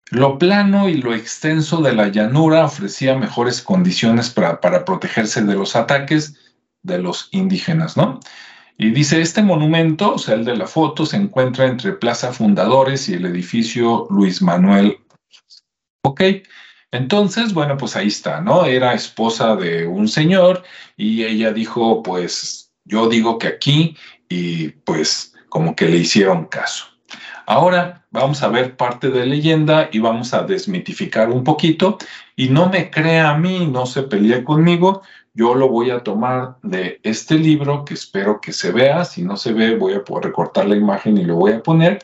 lo 0.10 0.38
plano 0.38 0.90
y 0.90 0.96
lo 0.96 1.14
extenso 1.14 1.82
de 1.82 1.94
la 1.94 2.08
llanura 2.08 2.66
ofrecía 2.66 3.16
mejores 3.16 3.62
condiciones 3.62 4.30
para, 4.30 4.62
para 4.62 4.86
protegerse 4.86 5.44
de 5.44 5.56
los 5.56 5.76
ataques 5.76 6.36
de 6.88 6.98
los 6.98 7.30
indígenas, 7.32 7.96
¿no? 7.96 8.20
Y 8.80 8.92
dice, 8.92 9.22
este 9.22 9.42
monumento, 9.42 10.16
o 10.16 10.18
sea, 10.18 10.36
el 10.36 10.46
de 10.46 10.56
la 10.56 10.68
foto, 10.68 11.06
se 11.06 11.18
encuentra 11.18 11.66
entre 11.66 11.94
Plaza 11.94 12.32
Fundadores 12.32 13.10
y 13.10 13.16
el 13.16 13.26
edificio 13.26 14.08
Luis 14.10 14.42
Manuel. 14.42 14.98
Ok, 16.04 16.22
entonces, 16.92 17.54
bueno, 17.54 17.76
pues 17.78 17.96
ahí 17.96 18.08
está, 18.08 18.40
¿no? 18.42 18.66
Era 18.66 18.94
esposa 18.94 19.56
de 19.56 19.88
un 19.88 20.08
señor 20.08 20.64
y 20.96 21.24
ella 21.24 21.52
dijo, 21.52 22.02
pues 22.04 22.72
yo 22.86 23.10
digo 23.10 23.38
que 23.38 23.48
aquí 23.48 23.98
y 24.30 24.70
pues 24.70 25.34
como 25.50 25.76
que 25.76 25.88
le 25.88 25.98
hicieron 25.98 26.46
caso. 26.46 26.86
Ahora 27.46 28.06
vamos 28.12 28.44
a 28.44 28.50
ver 28.50 28.76
parte 28.76 29.10
de 29.10 29.26
leyenda 29.26 29.90
y 29.92 30.00
vamos 30.00 30.34
a 30.34 30.44
desmitificar 30.44 31.30
un 31.30 31.44
poquito 31.44 31.98
y 32.36 32.50
no 32.50 32.70
me 32.70 32.92
crea 32.92 33.32
a 33.32 33.38
mí, 33.38 33.68
no 33.68 33.86
se 33.86 34.04
pelee 34.04 34.44
conmigo, 34.44 35.02
yo 35.38 35.54
lo 35.54 35.70
voy 35.70 35.92
a 35.92 36.00
tomar 36.00 36.58
de 36.64 37.00
este 37.04 37.36
libro 37.36 37.86
que 37.86 37.94
espero 37.94 38.42
que 38.42 38.52
se 38.52 38.72
vea, 38.72 39.06
si 39.06 39.22
no 39.22 39.38
se 39.38 39.54
ve 39.54 39.78
voy 39.78 39.94
a 39.94 40.04
poder 40.04 40.26
recortar 40.26 40.68
la 40.68 40.76
imagen 40.76 41.16
y 41.20 41.26
lo 41.26 41.36
voy 41.36 41.52
a 41.52 41.62
poner. 41.62 42.00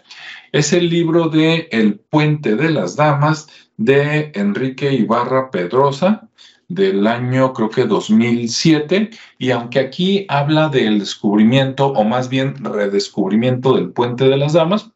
Es 0.51 0.71
el 0.71 0.87
libro 0.87 1.29
de 1.29 1.67
El 1.71 1.99
puente 1.99 2.55
de 2.55 2.69
las 2.69 2.95
damas 2.95 3.47
de 3.75 4.31
Enrique 4.35 4.93
Ibarra 4.93 5.49
Pedrosa 5.49 6.29
del 6.67 7.07
año 7.07 7.53
creo 7.53 7.71
que 7.71 7.85
2007 7.85 9.09
y 9.39 9.49
aunque 9.49 9.79
aquí 9.79 10.25
habla 10.29 10.69
del 10.69 10.99
descubrimiento 10.99 11.87
o 11.87 12.03
más 12.03 12.29
bien 12.29 12.63
redescubrimiento 12.63 13.75
del 13.75 13.91
puente 13.91 14.25
de 14.25 14.37
las 14.37 14.53
damas 14.53 14.91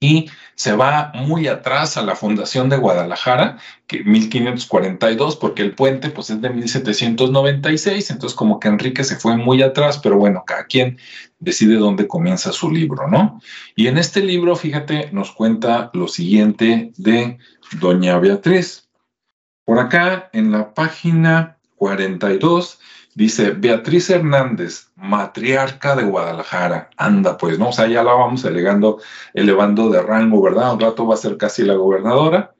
y 0.00 0.26
se 0.56 0.74
va 0.74 1.12
muy 1.14 1.48
atrás 1.48 1.98
a 1.98 2.02
la 2.02 2.16
fundación 2.16 2.70
de 2.70 2.78
Guadalajara, 2.78 3.58
que 3.86 4.02
1542, 4.02 5.36
porque 5.36 5.62
el 5.62 5.74
puente 5.74 6.08
pues 6.08 6.30
es 6.30 6.40
de 6.40 6.48
1796, 6.48 8.10
entonces 8.10 8.34
como 8.34 8.58
que 8.58 8.68
Enrique 8.68 9.04
se 9.04 9.16
fue 9.16 9.36
muy 9.36 9.62
atrás, 9.62 9.98
pero 9.98 10.16
bueno, 10.16 10.44
cada 10.46 10.64
quien 10.64 10.98
decide 11.38 11.76
dónde 11.76 12.08
comienza 12.08 12.52
su 12.52 12.70
libro, 12.70 13.06
¿no? 13.06 13.38
Y 13.76 13.88
en 13.88 13.98
este 13.98 14.22
libro, 14.22 14.56
fíjate, 14.56 15.10
nos 15.12 15.30
cuenta 15.30 15.90
lo 15.92 16.08
siguiente 16.08 16.90
de 16.96 17.36
Doña 17.78 18.18
Beatriz. 18.18 18.88
Por 19.66 19.78
acá, 19.78 20.30
en 20.32 20.52
la 20.52 20.72
página 20.72 21.58
42, 21.76 22.80
dice 23.16 23.52
Beatriz 23.52 24.10
Hernández, 24.10 24.90
matriarca 24.94 25.96
de 25.96 26.04
Guadalajara. 26.04 26.90
Anda, 26.98 27.38
pues, 27.38 27.58
¿no? 27.58 27.70
O 27.70 27.72
sea, 27.72 27.88
ya 27.88 28.04
la 28.04 28.12
vamos 28.12 28.44
elevando, 28.44 29.00
elevando 29.32 29.88
de 29.88 30.02
rango, 30.02 30.42
¿verdad? 30.42 30.74
Un 30.74 30.80
rato 30.80 31.06
va 31.06 31.14
a 31.14 31.18
ser 31.18 31.38
casi 31.38 31.64
la 31.64 31.74
gobernadora. 31.74 32.54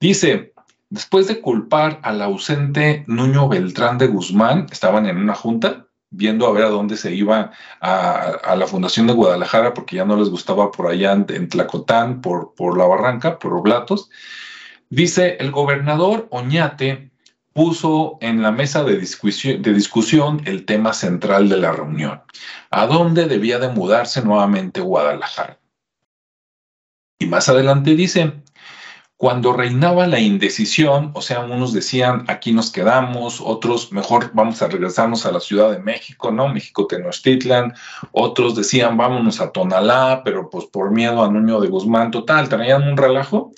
Dice, 0.00 0.54
después 0.90 1.26
de 1.26 1.40
culpar 1.40 1.98
al 2.04 2.22
ausente 2.22 3.04
Nuño 3.08 3.48
Beltrán 3.48 3.98
de 3.98 4.06
Guzmán, 4.06 4.68
estaban 4.70 5.06
en 5.06 5.18
una 5.18 5.34
junta 5.34 5.86
viendo 6.10 6.46
a 6.46 6.52
ver 6.52 6.62
a 6.62 6.68
dónde 6.68 6.96
se 6.96 7.12
iba 7.12 7.50
a, 7.80 8.54
la 8.56 8.66
Fundación 8.68 9.08
de 9.08 9.12
Guadalajara 9.12 9.74
porque 9.74 9.96
ya 9.96 10.04
no 10.04 10.16
les 10.16 10.30
gustaba 10.30 10.70
por 10.70 10.86
allá 10.86 11.12
en, 11.12 11.48
Tlacotán, 11.48 12.20
por, 12.20 12.54
por 12.54 12.78
la 12.78 12.86
Barranca, 12.86 13.40
por 13.40 13.54
Oblatos. 13.54 14.08
Dice, 14.88 15.36
el 15.40 15.50
gobernador 15.50 16.28
Oñate 16.30 17.10
puso 17.56 18.18
en 18.20 18.42
la 18.42 18.52
mesa 18.52 18.84
de 18.84 18.98
discusión, 18.98 20.42
el 20.44 20.66
tema 20.66 20.92
central 20.92 21.48
de 21.48 21.56
la 21.56 21.72
reunión, 21.72 22.20
a 22.70 22.86
dónde 22.86 23.24
debía 23.24 23.58
de 23.58 23.70
mudarse 23.70 24.22
nuevamente 24.22 24.82
Guadalajara. 24.82 25.58
Y 27.18 27.24
más 27.24 27.48
adelante 27.48 27.96
dice, 27.96 28.34
cuando 29.16 29.54
reinaba 29.54 30.06
la 30.06 30.20
indecisión, 30.20 31.12
o 31.14 31.22
sea, 31.22 31.40
unos 31.40 31.72
decían, 31.72 32.26
aquí 32.28 32.52
nos 32.52 32.70
quedamos, 32.70 33.40
otros, 33.40 33.90
mejor 33.90 34.32
vamos 34.34 34.60
a 34.60 34.68
regresarnos 34.68 35.24
a 35.24 35.32
la 35.32 35.40
Ciudad 35.40 35.70
de 35.70 35.78
México, 35.78 36.30
¿no? 36.30 36.48
México 36.48 36.86
Tenochtitlan, 36.86 37.72
otros 38.12 38.54
decían, 38.54 38.98
vámonos 38.98 39.40
a 39.40 39.50
Tonalá, 39.50 40.20
pero 40.22 40.50
pues 40.50 40.66
por 40.66 40.90
miedo 40.90 41.24
a 41.24 41.30
Nuño 41.30 41.58
de 41.62 41.68
Guzmán, 41.68 42.10
total, 42.10 42.50
traían 42.50 42.82
un 42.82 42.98
relajo. 42.98 43.52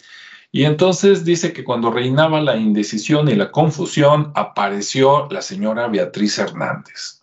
Y 0.58 0.64
entonces 0.64 1.24
dice 1.24 1.52
que 1.52 1.62
cuando 1.62 1.92
reinaba 1.92 2.40
la 2.40 2.56
indecisión 2.56 3.28
y 3.28 3.36
la 3.36 3.52
confusión, 3.52 4.32
apareció 4.34 5.28
la 5.30 5.40
señora 5.40 5.86
Beatriz 5.86 6.36
Hernández, 6.36 7.22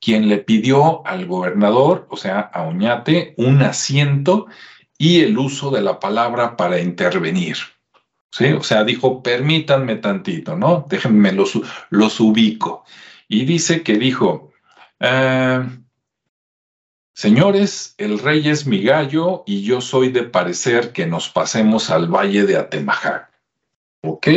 quien 0.00 0.28
le 0.28 0.38
pidió 0.38 1.06
al 1.06 1.26
gobernador, 1.26 2.08
o 2.10 2.16
sea, 2.16 2.40
a 2.40 2.64
Oñate, 2.64 3.34
un 3.36 3.62
asiento 3.62 4.46
y 4.98 5.20
el 5.20 5.38
uso 5.38 5.70
de 5.70 5.80
la 5.80 6.00
palabra 6.00 6.56
para 6.56 6.80
intervenir. 6.80 7.56
¿Sí? 8.32 8.46
O 8.46 8.64
sea, 8.64 8.82
dijo, 8.82 9.22
permítanme 9.22 9.94
tantito, 9.94 10.56
¿no? 10.56 10.86
Déjenme 10.88 11.30
los, 11.30 11.60
los 11.90 12.18
ubico. 12.18 12.84
Y 13.28 13.44
dice 13.44 13.84
que 13.84 13.96
dijo, 13.96 14.50
eh, 14.98 15.64
Señores, 17.16 17.94
el 17.96 18.18
rey 18.18 18.46
es 18.46 18.66
mi 18.66 18.82
gallo 18.82 19.42
y 19.46 19.62
yo 19.62 19.80
soy 19.80 20.10
de 20.10 20.24
parecer 20.24 20.92
que 20.92 21.06
nos 21.06 21.30
pasemos 21.30 21.88
al 21.88 22.08
valle 22.08 22.44
de 22.44 22.58
Atemajac. 22.58 23.30
¿Ok? 24.02 24.28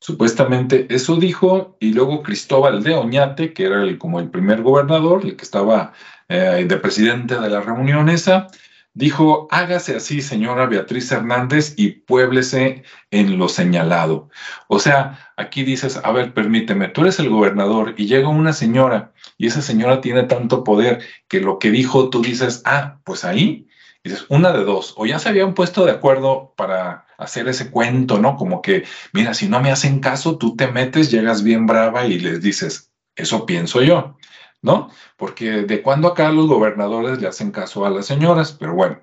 Supuestamente 0.00 0.88
eso 0.92 1.14
dijo, 1.14 1.76
y 1.78 1.92
luego 1.92 2.24
Cristóbal 2.24 2.82
de 2.82 2.94
Oñate, 2.94 3.52
que 3.52 3.66
era 3.66 3.84
el, 3.84 3.98
como 3.98 4.18
el 4.18 4.30
primer 4.30 4.62
gobernador, 4.62 5.24
el 5.24 5.36
que 5.36 5.44
estaba 5.44 5.92
eh, 6.28 6.66
de 6.66 6.76
presidente 6.78 7.38
de 7.38 7.48
la 7.48 7.60
reunión 7.60 8.08
esa, 8.08 8.48
dijo, 8.94 9.48
hágase 9.50 9.96
así, 9.96 10.20
señora 10.20 10.66
Beatriz 10.66 11.10
Hernández, 11.10 11.74
y 11.76 11.90
puéblese 11.90 12.82
en 13.10 13.38
lo 13.38 13.48
señalado. 13.48 14.28
O 14.68 14.78
sea, 14.78 15.32
aquí 15.36 15.64
dices, 15.64 16.00
a 16.02 16.12
ver, 16.12 16.34
permíteme, 16.34 16.88
tú 16.88 17.02
eres 17.02 17.18
el 17.18 17.30
gobernador 17.30 17.94
y 17.96 18.06
llega 18.06 18.28
una 18.28 18.52
señora 18.52 19.12
y 19.38 19.46
esa 19.46 19.62
señora 19.62 20.00
tiene 20.00 20.24
tanto 20.24 20.64
poder 20.64 21.00
que 21.28 21.40
lo 21.40 21.58
que 21.58 21.70
dijo 21.70 22.10
tú 22.10 22.22
dices, 22.22 22.62
ah, 22.64 23.00
pues 23.04 23.24
ahí, 23.24 23.68
dices, 24.04 24.26
una 24.28 24.52
de 24.52 24.64
dos, 24.64 24.94
o 24.96 25.06
ya 25.06 25.18
se 25.18 25.28
habían 25.28 25.54
puesto 25.54 25.84
de 25.84 25.92
acuerdo 25.92 26.54
para 26.56 27.06
hacer 27.18 27.48
ese 27.48 27.70
cuento, 27.70 28.18
¿no? 28.18 28.36
Como 28.36 28.62
que, 28.62 28.84
mira, 29.12 29.32
si 29.34 29.48
no 29.48 29.60
me 29.60 29.70
hacen 29.70 30.00
caso, 30.00 30.38
tú 30.38 30.56
te 30.56 30.66
metes, 30.66 31.10
llegas 31.10 31.42
bien 31.42 31.66
brava 31.66 32.06
y 32.06 32.18
les 32.18 32.42
dices, 32.42 32.92
eso 33.16 33.46
pienso 33.46 33.82
yo. 33.82 34.16
¿No? 34.62 34.90
Porque 35.16 35.62
de 35.62 35.82
cuando 35.82 36.08
acá 36.08 36.30
los 36.30 36.46
gobernadores 36.46 37.20
le 37.20 37.28
hacen 37.28 37.50
caso 37.50 37.84
a 37.84 37.90
las 37.90 38.06
señoras, 38.06 38.52
pero 38.52 38.74
bueno, 38.74 39.00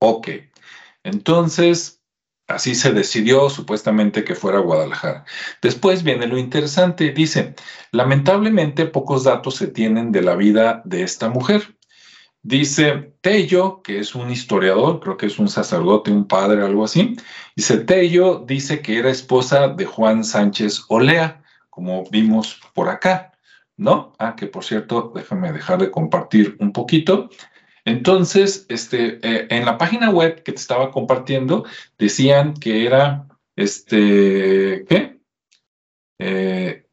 ok. 0.00 0.28
Entonces, 1.04 2.02
así 2.48 2.74
se 2.74 2.92
decidió 2.92 3.48
supuestamente 3.48 4.24
que 4.24 4.34
fuera 4.34 4.58
Guadalajara. 4.58 5.24
Después 5.62 6.02
viene 6.02 6.26
lo 6.26 6.36
interesante, 6.36 7.12
dice, 7.12 7.54
lamentablemente 7.92 8.86
pocos 8.86 9.24
datos 9.24 9.54
se 9.56 9.68
tienen 9.68 10.12
de 10.12 10.22
la 10.22 10.36
vida 10.36 10.82
de 10.84 11.02
esta 11.02 11.28
mujer. 11.28 11.76
Dice 12.42 13.12
Tello, 13.20 13.82
que 13.82 13.98
es 13.98 14.14
un 14.14 14.30
historiador, 14.30 15.00
creo 15.00 15.16
que 15.16 15.26
es 15.26 15.38
un 15.38 15.48
sacerdote, 15.48 16.10
un 16.10 16.26
padre, 16.26 16.62
algo 16.64 16.84
así. 16.84 17.16
Dice 17.54 17.78
Tello, 17.78 18.42
dice 18.46 18.80
que 18.80 18.98
era 18.98 19.10
esposa 19.10 19.68
de 19.68 19.84
Juan 19.84 20.24
Sánchez 20.24 20.84
Olea, 20.88 21.42
como 21.68 22.04
vimos 22.10 22.60
por 22.74 22.88
acá, 22.88 23.29
¿no? 23.80 24.12
Ah, 24.18 24.36
que 24.36 24.46
por 24.46 24.64
cierto, 24.64 25.12
déjame 25.14 25.52
dejar 25.52 25.80
de 25.80 25.90
compartir 25.90 26.56
un 26.60 26.72
poquito. 26.72 27.30
Entonces, 27.84 28.66
este, 28.68 29.18
eh, 29.22 29.46
en 29.50 29.64
la 29.64 29.78
página 29.78 30.10
web 30.10 30.42
que 30.42 30.52
te 30.52 30.60
estaba 30.60 30.90
compartiendo, 30.90 31.64
decían 31.98 32.54
que 32.54 32.86
era, 32.86 33.26
este, 33.56 34.84
¿qué? 34.88 35.20
Eh, 36.18 36.86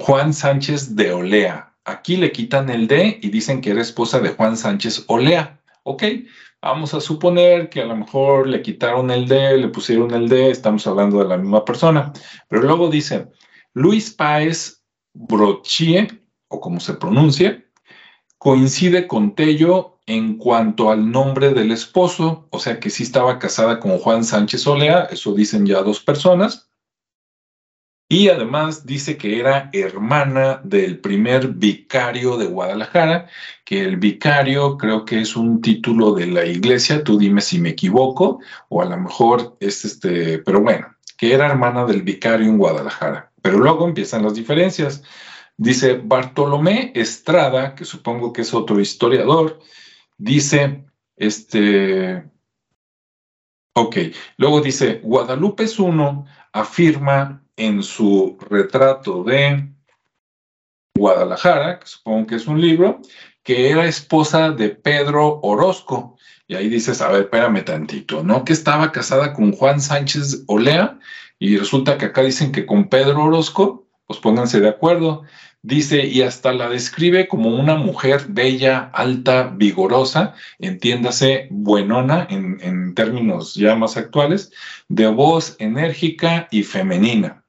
Juan 0.00 0.32
Sánchez 0.32 0.94
de 0.96 1.12
Olea, 1.12 1.76
Aquí 1.86 2.16
le 2.16 2.32
quitan 2.32 2.68
el 2.68 2.88
D 2.88 3.20
y 3.22 3.30
dicen 3.30 3.60
que 3.60 3.70
era 3.70 3.80
esposa 3.80 4.18
de 4.18 4.30
Juan 4.30 4.56
Sánchez 4.56 5.04
Olea. 5.06 5.60
Ok, 5.84 6.02
vamos 6.60 6.92
a 6.94 7.00
suponer 7.00 7.68
que 7.68 7.80
a 7.80 7.86
lo 7.86 7.94
mejor 7.94 8.48
le 8.48 8.60
quitaron 8.60 9.08
el 9.12 9.28
D, 9.28 9.56
le 9.56 9.68
pusieron 9.68 10.12
el 10.12 10.28
D, 10.28 10.50
estamos 10.50 10.84
hablando 10.88 11.20
de 11.20 11.28
la 11.28 11.36
misma 11.36 11.64
persona. 11.64 12.12
Pero 12.48 12.62
luego 12.62 12.90
dice, 12.90 13.28
Luis 13.72 14.12
Páez 14.12 14.75
Brochie, 15.18 16.08
o 16.48 16.60
como 16.60 16.80
se 16.80 16.94
pronuncie, 16.94 17.66
coincide 18.38 19.06
con 19.06 19.34
Tello 19.34 19.98
en 20.06 20.36
cuanto 20.36 20.90
al 20.90 21.10
nombre 21.10 21.52
del 21.52 21.72
esposo, 21.72 22.46
o 22.50 22.58
sea 22.58 22.78
que 22.78 22.90
sí 22.90 23.02
estaba 23.02 23.38
casada 23.38 23.80
con 23.80 23.98
Juan 23.98 24.24
Sánchez 24.24 24.66
Olea, 24.66 25.08
eso 25.10 25.34
dicen 25.34 25.66
ya 25.66 25.82
dos 25.82 26.00
personas, 26.00 26.70
y 28.08 28.28
además 28.28 28.86
dice 28.86 29.16
que 29.16 29.40
era 29.40 29.68
hermana 29.72 30.60
del 30.62 31.00
primer 31.00 31.48
vicario 31.48 32.36
de 32.36 32.46
Guadalajara, 32.46 33.28
que 33.64 33.82
el 33.82 33.96
vicario 33.96 34.78
creo 34.78 35.04
que 35.04 35.20
es 35.20 35.34
un 35.34 35.60
título 35.60 36.12
de 36.12 36.28
la 36.28 36.44
iglesia, 36.44 37.02
tú 37.02 37.18
dime 37.18 37.40
si 37.40 37.58
me 37.58 37.70
equivoco, 37.70 38.38
o 38.68 38.80
a 38.80 38.84
lo 38.84 38.96
mejor 38.96 39.56
es 39.58 39.84
este, 39.84 40.38
pero 40.38 40.60
bueno, 40.60 40.86
que 41.16 41.34
era 41.34 41.46
hermana 41.46 41.84
del 41.84 42.02
vicario 42.02 42.46
en 42.46 42.58
Guadalajara. 42.58 43.32
Pero 43.46 43.58
luego 43.58 43.86
empiezan 43.86 44.24
las 44.24 44.34
diferencias. 44.34 45.04
Dice 45.56 46.00
Bartolomé 46.02 46.90
Estrada, 46.96 47.76
que 47.76 47.84
supongo 47.84 48.32
que 48.32 48.42
es 48.42 48.52
otro 48.52 48.80
historiador, 48.80 49.60
dice, 50.18 50.84
este, 51.14 52.28
ok, 53.72 53.96
luego 54.36 54.60
dice, 54.60 55.00
Guadalupe 55.04 55.66
uno, 55.78 56.26
afirma 56.52 57.44
en 57.54 57.84
su 57.84 58.36
retrato 58.50 59.22
de 59.22 59.68
Guadalajara, 60.96 61.78
que 61.78 61.86
supongo 61.86 62.26
que 62.26 62.34
es 62.34 62.48
un 62.48 62.60
libro, 62.60 63.00
que 63.44 63.70
era 63.70 63.86
esposa 63.86 64.50
de 64.50 64.70
Pedro 64.70 65.38
Orozco. 65.44 66.18
Y 66.48 66.56
ahí 66.56 66.68
dices, 66.68 67.00
a 67.00 67.12
ver, 67.12 67.22
espérame 67.22 67.64
tantito, 67.64 68.24
¿no? 68.24 68.44
Que 68.44 68.54
estaba 68.54 68.90
casada 68.90 69.32
con 69.32 69.52
Juan 69.52 69.80
Sánchez 69.80 70.42
Olea 70.48 70.98
y 71.38 71.56
resulta 71.56 71.98
que 71.98 72.06
acá 72.06 72.22
dicen 72.22 72.52
que 72.52 72.66
con 72.66 72.88
Pedro 72.88 73.24
Orozco, 73.24 73.86
pues 74.06 74.20
pónganse 74.20 74.60
de 74.60 74.68
acuerdo. 74.68 75.22
Dice, 75.62 76.06
y 76.06 76.22
hasta 76.22 76.52
la 76.52 76.68
describe 76.68 77.26
como 77.26 77.50
una 77.50 77.74
mujer 77.74 78.26
bella, 78.28 78.90
alta, 78.92 79.52
vigorosa, 79.54 80.34
entiéndase, 80.58 81.48
buenona 81.50 82.26
en, 82.30 82.58
en 82.60 82.94
términos 82.94 83.54
ya 83.54 83.74
más 83.74 83.96
actuales, 83.96 84.52
de 84.88 85.08
voz 85.08 85.56
enérgica 85.58 86.46
y 86.52 86.62
femenina. 86.62 87.44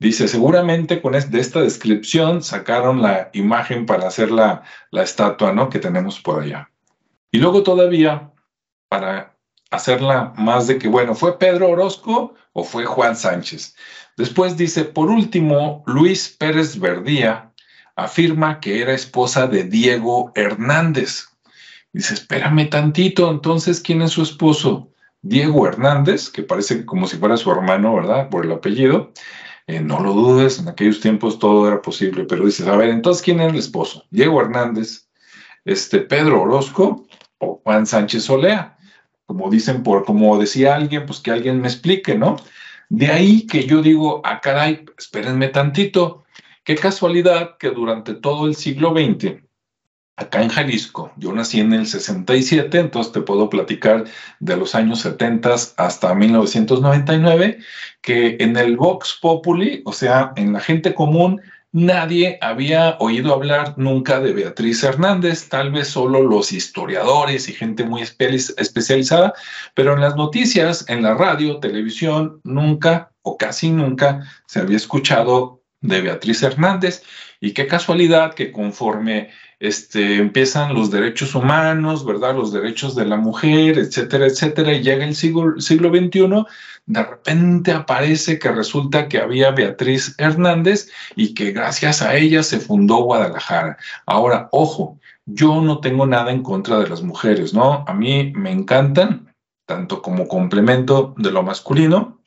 Dice, 0.00 0.28
seguramente 0.28 1.02
con 1.02 1.12
de 1.12 1.40
esta 1.40 1.60
descripción 1.60 2.42
sacaron 2.42 3.02
la 3.02 3.28
imagen 3.34 3.84
para 3.84 4.08
hacer 4.08 4.30
la, 4.30 4.62
la 4.90 5.02
estatua 5.02 5.52
¿no? 5.52 5.68
que 5.68 5.78
tenemos 5.78 6.18
por 6.18 6.42
allá. 6.42 6.70
Y 7.30 7.36
luego 7.36 7.62
todavía, 7.62 8.32
para 8.88 9.36
hacerla 9.70 10.32
más 10.38 10.66
de 10.66 10.78
que, 10.78 10.88
bueno, 10.88 11.14
¿fue 11.14 11.38
Pedro 11.38 11.68
Orozco 11.68 12.34
o 12.52 12.64
fue 12.64 12.84
Juan 12.84 13.16
Sánchez? 13.16 13.74
Después 14.16 14.56
dice, 14.56 14.84
por 14.84 15.08
último, 15.08 15.82
Luis 15.86 16.36
Pérez 16.38 16.78
Verdía 16.78 17.52
afirma 17.96 18.60
que 18.60 18.82
era 18.82 18.92
esposa 18.92 19.46
de 19.46 19.64
Diego 19.64 20.32
Hernández. 20.34 21.28
Dice, 21.92 22.14
espérame 22.14 22.68
tantito, 22.68 23.30
entonces, 23.30 23.80
¿quién 23.80 24.02
es 24.02 24.12
su 24.12 24.22
esposo? 24.22 24.90
Diego 25.22 25.66
Hernández, 25.66 26.30
que 26.30 26.42
parece 26.42 26.86
como 26.86 27.06
si 27.06 27.16
fuera 27.16 27.36
su 27.36 27.50
hermano, 27.50 27.94
¿verdad? 27.94 28.28
Por 28.30 28.44
el 28.44 28.52
apellido. 28.52 29.12
Eh, 29.66 29.80
no 29.80 30.00
lo 30.00 30.12
dudes, 30.12 30.58
en 30.58 30.68
aquellos 30.68 31.00
tiempos 31.00 31.38
todo 31.38 31.68
era 31.68 31.80
posible, 31.80 32.24
pero 32.24 32.46
dices, 32.46 32.66
a 32.66 32.76
ver, 32.76 32.88
entonces, 32.88 33.22
¿quién 33.22 33.40
era 33.40 33.50
el 33.50 33.58
esposo? 33.58 34.04
Diego 34.10 34.40
Hernández, 34.40 35.08
este, 35.64 36.00
Pedro 36.00 36.42
Orozco 36.42 37.06
o 37.38 37.60
Juan 37.62 37.86
Sánchez 37.86 38.28
Olea. 38.30 38.76
Como 39.30 39.48
dicen, 39.48 39.84
por, 39.84 40.04
como 40.04 40.36
decía 40.38 40.74
alguien, 40.74 41.06
pues 41.06 41.20
que 41.20 41.30
alguien 41.30 41.60
me 41.60 41.68
explique, 41.68 42.18
¿no? 42.18 42.34
De 42.88 43.06
ahí 43.12 43.46
que 43.46 43.64
yo 43.64 43.80
digo, 43.80 44.22
ah, 44.24 44.40
caray, 44.40 44.84
espérenme 44.98 45.46
tantito, 45.46 46.24
qué 46.64 46.74
casualidad 46.74 47.56
que 47.56 47.70
durante 47.70 48.14
todo 48.14 48.48
el 48.48 48.56
siglo 48.56 48.90
XX 48.90 49.40
acá 50.16 50.42
en 50.42 50.48
Jalisco. 50.48 51.12
Yo 51.16 51.32
nací 51.32 51.60
en 51.60 51.72
el 51.72 51.86
67, 51.86 52.76
entonces 52.76 53.12
te 53.12 53.20
puedo 53.20 53.48
platicar 53.48 54.02
de 54.40 54.56
los 54.56 54.74
años 54.74 55.02
70 55.02 55.54
hasta 55.76 56.12
1999, 56.12 57.58
que 58.02 58.36
en 58.40 58.56
el 58.56 58.76
Vox 58.76 59.16
Populi, 59.22 59.80
o 59.84 59.92
sea, 59.92 60.32
en 60.34 60.54
la 60.54 60.58
gente 60.58 60.92
común, 60.92 61.40
nadie 61.72 62.38
había 62.40 62.96
oído 62.98 63.32
hablar 63.34 63.74
nunca 63.76 64.20
de 64.20 64.32
Beatriz 64.32 64.82
Hernández, 64.82 65.48
tal 65.48 65.70
vez 65.70 65.88
solo 65.88 66.22
los 66.22 66.52
historiadores 66.52 67.48
y 67.48 67.52
gente 67.52 67.84
muy 67.84 68.02
especializada, 68.02 69.34
pero 69.74 69.94
en 69.94 70.00
las 70.00 70.16
noticias, 70.16 70.84
en 70.88 71.02
la 71.02 71.14
radio, 71.14 71.60
televisión, 71.60 72.40
nunca 72.44 73.12
o 73.22 73.36
casi 73.36 73.70
nunca 73.70 74.24
se 74.46 74.60
había 74.60 74.76
escuchado 74.76 75.62
de 75.80 76.00
Beatriz 76.00 76.42
Hernández. 76.42 77.02
Y 77.40 77.52
qué 77.52 77.66
casualidad 77.66 78.34
que 78.34 78.52
conforme 78.52 79.30
este, 79.60 80.16
empiezan 80.16 80.74
los 80.74 80.90
derechos 80.90 81.34
humanos, 81.34 82.04
¿verdad? 82.04 82.34
Los 82.34 82.50
derechos 82.50 82.96
de 82.96 83.04
la 83.04 83.18
mujer, 83.18 83.78
etcétera, 83.78 84.26
etcétera, 84.26 84.72
y 84.72 84.82
llega 84.82 85.04
el 85.04 85.14
siglo, 85.14 85.60
siglo 85.60 85.90
XXI, 85.90 86.46
de 86.86 87.02
repente 87.02 87.72
aparece 87.72 88.38
que 88.38 88.50
resulta 88.50 89.06
que 89.06 89.18
había 89.18 89.50
Beatriz 89.50 90.14
Hernández 90.18 90.90
y 91.14 91.34
que 91.34 91.52
gracias 91.52 92.00
a 92.00 92.16
ella 92.16 92.42
se 92.42 92.58
fundó 92.58 93.02
Guadalajara. 93.02 93.76
Ahora, 94.06 94.48
ojo, 94.50 94.98
yo 95.26 95.60
no 95.60 95.80
tengo 95.80 96.06
nada 96.06 96.32
en 96.32 96.42
contra 96.42 96.78
de 96.78 96.88
las 96.88 97.02
mujeres, 97.02 97.52
¿no? 97.52 97.84
A 97.86 97.92
mí 97.92 98.32
me 98.34 98.50
encantan, 98.50 99.34
tanto 99.66 100.00
como 100.00 100.26
complemento 100.26 101.14
de 101.18 101.30
lo 101.30 101.42
masculino, 101.42 102.19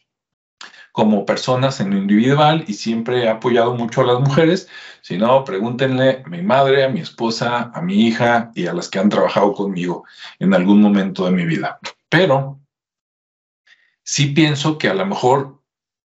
como 0.93 1.25
personas 1.25 1.79
en 1.79 1.89
lo 1.89 1.97
individual 1.97 2.65
y 2.67 2.73
siempre 2.75 3.23
he 3.23 3.27
apoyado 3.27 3.73
mucho 3.73 4.01
a 4.01 4.05
las 4.05 4.19
mujeres. 4.19 4.69
Si 5.01 5.17
no, 5.17 5.43
pregúntenle 5.43 6.21
a 6.23 6.29
mi 6.29 6.43
madre, 6.43 6.85
a 6.85 6.89
mi 6.89 6.99
esposa, 6.99 7.71
a 7.73 7.81
mi 7.81 8.07
hija 8.07 8.51
y 8.53 8.67
a 8.67 8.73
las 8.73 8.89
que 8.89 8.99
han 8.99 9.09
trabajado 9.09 9.53
conmigo 9.53 10.05
en 10.39 10.53
algún 10.53 10.81
momento 10.81 11.25
de 11.25 11.31
mi 11.31 11.45
vida. 11.45 11.79
Pero 12.09 12.59
sí 14.03 14.27
pienso 14.27 14.77
que 14.77 14.87
a 14.87 14.93
lo 14.93 15.05
mejor 15.07 15.59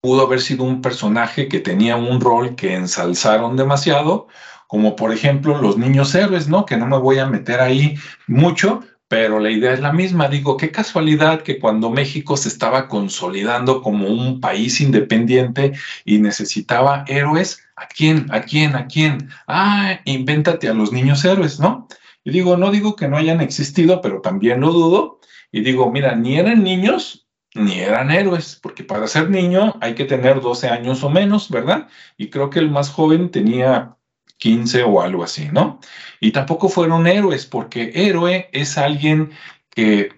pudo 0.02 0.26
haber 0.26 0.42
sido 0.42 0.64
un 0.64 0.82
personaje 0.82 1.48
que 1.48 1.60
tenía 1.60 1.96
un 1.96 2.20
rol 2.20 2.54
que 2.54 2.74
ensalzaron 2.74 3.56
demasiado, 3.56 4.28
como 4.66 4.94
por 4.94 5.10
ejemplo 5.10 5.56
los 5.56 5.78
niños 5.78 6.14
héroes, 6.14 6.48
¿no? 6.48 6.66
Que 6.66 6.76
no 6.76 6.86
me 6.86 6.98
voy 6.98 7.18
a 7.18 7.26
meter 7.26 7.60
ahí 7.60 7.96
mucho, 8.26 8.82
pero 9.16 9.40
la 9.40 9.50
idea 9.50 9.72
es 9.72 9.80
la 9.80 9.94
misma. 9.94 10.28
Digo, 10.28 10.58
qué 10.58 10.70
casualidad 10.70 11.40
que 11.40 11.58
cuando 11.58 11.88
México 11.88 12.36
se 12.36 12.50
estaba 12.50 12.86
consolidando 12.86 13.80
como 13.80 14.08
un 14.08 14.42
país 14.42 14.78
independiente 14.82 15.72
y 16.04 16.18
necesitaba 16.18 17.02
héroes, 17.08 17.66
¿a 17.76 17.88
quién? 17.88 18.26
¿A 18.28 18.42
quién? 18.42 18.76
¿A 18.76 18.86
quién? 18.86 19.30
Ah, 19.46 20.00
invéntate 20.04 20.68
a 20.68 20.74
los 20.74 20.92
niños 20.92 21.24
héroes, 21.24 21.58
¿no? 21.58 21.88
Y 22.24 22.30
digo, 22.30 22.58
no 22.58 22.70
digo 22.70 22.94
que 22.94 23.08
no 23.08 23.16
hayan 23.16 23.40
existido, 23.40 24.02
pero 24.02 24.20
también 24.20 24.60
lo 24.60 24.70
dudo. 24.70 25.20
Y 25.50 25.62
digo, 25.62 25.90
mira, 25.90 26.14
ni 26.14 26.36
eran 26.38 26.62
niños 26.62 27.26
ni 27.54 27.80
eran 27.80 28.10
héroes, 28.10 28.58
porque 28.62 28.84
para 28.84 29.06
ser 29.06 29.30
niño 29.30 29.76
hay 29.80 29.94
que 29.94 30.04
tener 30.04 30.42
12 30.42 30.68
años 30.68 31.02
o 31.02 31.08
menos, 31.08 31.48
¿verdad? 31.48 31.88
Y 32.18 32.28
creo 32.28 32.50
que 32.50 32.58
el 32.58 32.70
más 32.70 32.90
joven 32.90 33.30
tenía 33.30 33.95
15 34.38 34.82
o 34.84 35.00
algo 35.00 35.24
así, 35.24 35.48
¿no? 35.52 35.80
Y 36.20 36.32
tampoco 36.32 36.68
fueron 36.68 37.06
héroes, 37.06 37.46
porque 37.46 37.92
héroe 37.94 38.48
es 38.52 38.78
alguien 38.78 39.30
que 39.70 40.10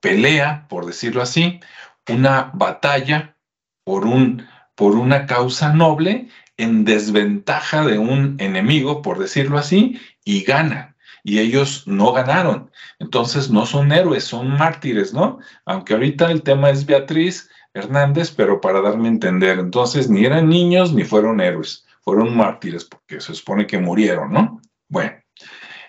pelea, 0.00 0.66
por 0.68 0.86
decirlo 0.86 1.22
así, 1.22 1.60
una 2.08 2.50
batalla 2.54 3.36
por, 3.84 4.06
un, 4.06 4.46
por 4.74 4.94
una 4.94 5.26
causa 5.26 5.72
noble 5.72 6.28
en 6.56 6.84
desventaja 6.84 7.84
de 7.84 7.98
un 7.98 8.36
enemigo, 8.38 9.02
por 9.02 9.18
decirlo 9.18 9.58
así, 9.58 10.00
y 10.24 10.42
gana. 10.42 10.96
y 11.24 11.40
ellos 11.40 11.84
no 11.86 12.12
ganaron. 12.12 12.70
Entonces 12.98 13.50
no 13.50 13.66
son 13.66 13.92
héroes, 13.92 14.24
son 14.24 14.50
mártires, 14.56 15.12
¿no? 15.12 15.38
Aunque 15.66 15.94
ahorita 15.94 16.30
el 16.30 16.42
tema 16.42 16.70
es 16.70 16.86
Beatriz 16.86 17.50
Hernández, 17.74 18.30
pero 18.30 18.60
para 18.60 18.80
darme 18.80 19.08
a 19.08 19.12
entender, 19.12 19.58
entonces 19.58 20.08
ni 20.08 20.24
eran 20.24 20.48
niños 20.48 20.92
ni 20.92 21.04
fueron 21.04 21.40
héroes, 21.40 21.86
fueron 22.08 22.34
mártires 22.34 22.86
porque 22.86 23.20
se 23.20 23.34
supone 23.34 23.66
que 23.66 23.76
murieron, 23.76 24.32
¿no? 24.32 24.62
Bueno. 24.88 25.12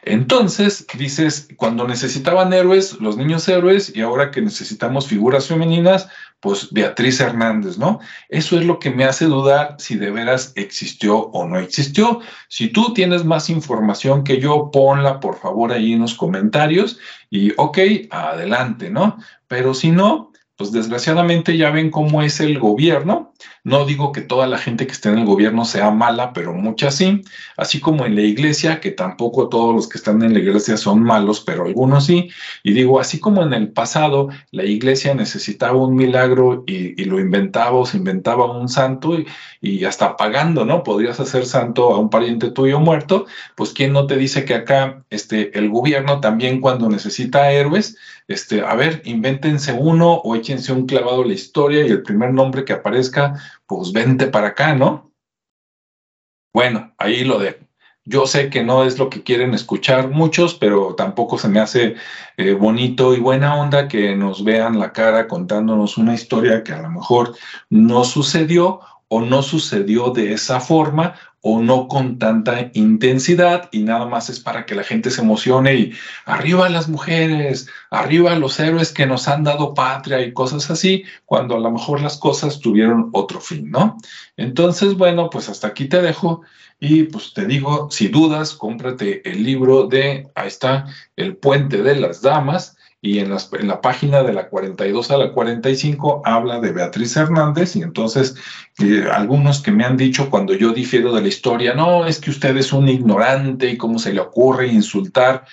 Entonces, 0.01 0.85
dices, 0.97 1.47
cuando 1.55 1.87
necesitaban 1.87 2.51
héroes, 2.51 2.99
los 2.99 3.15
niños 3.15 3.47
héroes, 3.47 3.95
y 3.95 4.01
ahora 4.01 4.29
que 4.29 4.41
necesitamos 4.41 5.07
figuras 5.07 5.47
femeninas, 5.47 6.09
pues 6.41 6.71
Beatriz 6.71 7.21
Hernández, 7.21 7.77
¿no? 7.77 7.99
Eso 8.27 8.59
es 8.59 8.65
lo 8.65 8.79
que 8.79 8.89
me 8.89 9.05
hace 9.05 9.25
dudar 9.25 9.75
si 9.77 9.95
de 9.95 10.11
veras 10.11 10.51
existió 10.55 11.17
o 11.17 11.47
no 11.47 11.57
existió. 11.57 12.19
Si 12.49 12.67
tú 12.67 12.93
tienes 12.93 13.23
más 13.23 13.49
información 13.49 14.25
que 14.25 14.41
yo, 14.41 14.71
ponla 14.71 15.21
por 15.21 15.39
favor 15.39 15.71
ahí 15.71 15.93
en 15.93 16.01
los 16.01 16.15
comentarios 16.15 16.99
y 17.29 17.53
ok, 17.55 17.77
adelante, 18.09 18.89
¿no? 18.89 19.17
Pero 19.47 19.73
si 19.73 19.91
no, 19.91 20.33
pues 20.57 20.73
desgraciadamente 20.73 21.55
ya 21.55 21.71
ven 21.71 21.91
cómo 21.91 22.21
es 22.21 22.41
el 22.41 22.59
gobierno. 22.59 23.28
No 23.63 23.85
digo 23.85 24.11
que 24.11 24.21
toda 24.21 24.47
la 24.47 24.57
gente 24.57 24.87
que 24.87 24.93
esté 24.93 25.09
en 25.09 25.19
el 25.19 25.25
gobierno 25.25 25.65
sea 25.65 25.91
mala, 25.91 26.33
pero 26.33 26.53
muchas 26.53 26.95
sí. 26.95 27.21
Así 27.57 27.79
como 27.79 28.05
en 28.05 28.15
la 28.15 28.21
iglesia, 28.21 28.79
que 28.79 28.91
tampoco 28.91 29.49
todos 29.49 29.75
los 29.75 29.87
que 29.87 29.97
están 29.97 30.21
en 30.23 30.33
la 30.33 30.39
iglesia 30.39 30.77
son 30.77 31.03
malos, 31.03 31.41
pero 31.41 31.65
algunos 31.65 32.05
sí. 32.05 32.29
Y 32.63 32.73
digo, 32.73 32.99
así 32.99 33.19
como 33.19 33.43
en 33.43 33.53
el 33.53 33.71
pasado 33.71 34.29
la 34.51 34.65
iglesia 34.65 35.13
necesitaba 35.13 35.77
un 35.77 35.95
milagro 35.95 36.63
y, 36.67 36.89
lo 37.09 37.19
inventaba 37.19 37.71
o 37.71 37.85
se 37.85 37.97
inventaba 37.97 38.51
un 38.51 38.69
santo 38.69 39.17
y, 39.61 39.85
hasta 39.85 40.15
pagando, 40.15 40.65
¿no? 40.65 40.83
Podrías 40.83 41.19
hacer 41.19 41.45
santo 41.45 41.93
a 41.93 41.99
un 41.99 42.09
pariente 42.09 42.51
tuyo 42.51 42.79
muerto. 42.79 43.25
Pues 43.55 43.71
quién 43.73 43.93
no 43.93 44.05
te 44.07 44.17
dice 44.17 44.45
que 44.45 44.53
acá 44.55 45.03
este, 45.09 45.57
el 45.57 45.69
gobierno 45.69 46.19
también 46.19 46.61
cuando 46.61 46.89
necesita 46.89 47.51
héroes, 47.51 47.97
este, 48.29 48.61
a 48.61 48.75
ver, 48.75 49.01
invéntense 49.05 49.73
uno 49.73 50.13
o 50.13 50.35
échense 50.35 50.71
un 50.71 50.85
clavado 50.85 51.23
a 51.23 51.25
la 51.25 51.33
historia 51.33 51.85
y 51.85 51.89
el 51.89 52.03
primer 52.03 52.31
nombre 52.31 52.63
que 52.63 52.73
aparezca, 52.73 53.28
pues 53.65 53.91
vente 53.91 54.27
para 54.27 54.49
acá, 54.49 54.75
¿no? 54.75 55.11
Bueno, 56.53 56.93
ahí 56.97 57.23
lo 57.23 57.39
dejo. 57.39 57.59
Yo 58.05 58.25
sé 58.25 58.49
que 58.49 58.63
no 58.63 58.83
es 58.85 58.97
lo 58.97 59.09
que 59.09 59.21
quieren 59.21 59.53
escuchar 59.53 60.09
muchos, 60.09 60.55
pero 60.55 60.95
tampoco 60.95 61.37
se 61.37 61.47
me 61.47 61.59
hace 61.59 61.95
eh, 62.37 62.53
bonito 62.53 63.13
y 63.13 63.19
buena 63.19 63.55
onda 63.55 63.87
que 63.87 64.15
nos 64.15 64.43
vean 64.43 64.79
la 64.79 64.93
cara 64.93 65.27
contándonos 65.27 65.97
una 65.97 66.15
historia 66.15 66.63
que 66.63 66.73
a 66.73 66.81
lo 66.81 66.89
mejor 66.89 67.35
no 67.69 68.03
sucedió 68.03 68.81
o 69.09 69.21
no 69.21 69.41
sucedió 69.43 70.11
de 70.11 70.33
esa 70.33 70.59
forma 70.59 71.15
o 71.41 71.61
no 71.61 71.87
con 71.87 72.19
tanta 72.19 72.69
intensidad 72.73 73.69
y 73.71 73.79
nada 73.79 74.05
más 74.05 74.29
es 74.29 74.39
para 74.39 74.65
que 74.65 74.75
la 74.75 74.83
gente 74.83 75.09
se 75.09 75.21
emocione 75.21 75.75
y 75.75 75.93
arriba 76.25 76.69
las 76.69 76.89
mujeres, 76.89 77.67
arriba 77.89 78.35
los 78.35 78.59
héroes 78.59 78.91
que 78.91 79.05
nos 79.05 79.27
han 79.27 79.43
dado 79.43 79.73
patria 79.73 80.21
y 80.21 80.33
cosas 80.33 80.69
así, 80.69 81.03
cuando 81.25 81.55
a 81.55 81.59
lo 81.59 81.71
mejor 81.71 82.01
las 82.01 82.17
cosas 82.17 82.59
tuvieron 82.59 83.09
otro 83.13 83.39
fin, 83.39 83.71
¿no? 83.71 83.97
Entonces, 84.37 84.95
bueno, 84.95 85.29
pues 85.29 85.49
hasta 85.49 85.67
aquí 85.67 85.85
te 85.85 86.01
dejo 86.01 86.41
y 86.79 87.03
pues 87.03 87.33
te 87.33 87.45
digo, 87.45 87.89
si 87.89 88.09
dudas, 88.09 88.53
cómprate 88.53 89.27
el 89.29 89.43
libro 89.43 89.87
de, 89.87 90.27
ahí 90.35 90.47
está, 90.47 90.85
El 91.15 91.37
puente 91.37 91.83
de 91.83 91.95
las 91.95 92.21
damas 92.21 92.75
y 93.01 93.19
en, 93.19 93.31
en, 93.31 93.67
la 93.67 93.81
página 93.81 94.23
de 94.23 94.33
la 94.33 94.49
42 94.49 95.11
a 95.11 95.17
la 95.17 95.31
45 95.31 96.21
habla 96.25 96.59
de 96.59 96.71
Beatriz 96.71 97.15
Hernández 97.15 97.75
y 97.75 97.81
entonces 97.81 98.35
eh, 98.79 99.05
algunos 99.11 99.61
que 99.61 99.71
me 99.71 99.85
han 99.85 99.95
dicho 99.95 100.29
cuando 100.29 100.53
yo 100.53 100.73
difiero 100.73 101.13
de 101.13 101.21
la 101.21 101.27
historia, 101.27 101.73
no, 101.73 102.05
es 102.05 102.19
que 102.19 102.29
usted 102.29 102.57
es 102.57 102.73
un 102.73 102.89
ignorante 102.89 103.69
y 103.69 103.77
cómo 103.77 103.99
se 103.99 104.13
le 104.13 104.19
ocurre 104.19 104.67
insultar, 104.67 105.45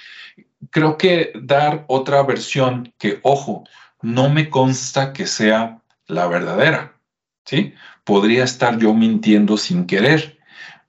creo 0.71 0.97
que 0.97 1.33
dar 1.41 1.85
otra 1.89 2.23
versión 2.25 2.93
que, 2.99 3.21
ojo, 3.23 3.65
no 4.03 4.29
me 4.29 4.51
consta 4.51 5.13
que 5.13 5.27
sea 5.27 5.83
la 6.07 6.27
verdadera, 6.27 6.99
¿sí? 7.45 7.75
Podría 8.05 8.45
estar 8.45 8.79
yo 8.79 8.93
mintiendo 8.93 9.57
sin 9.57 9.87
querer 9.87 10.36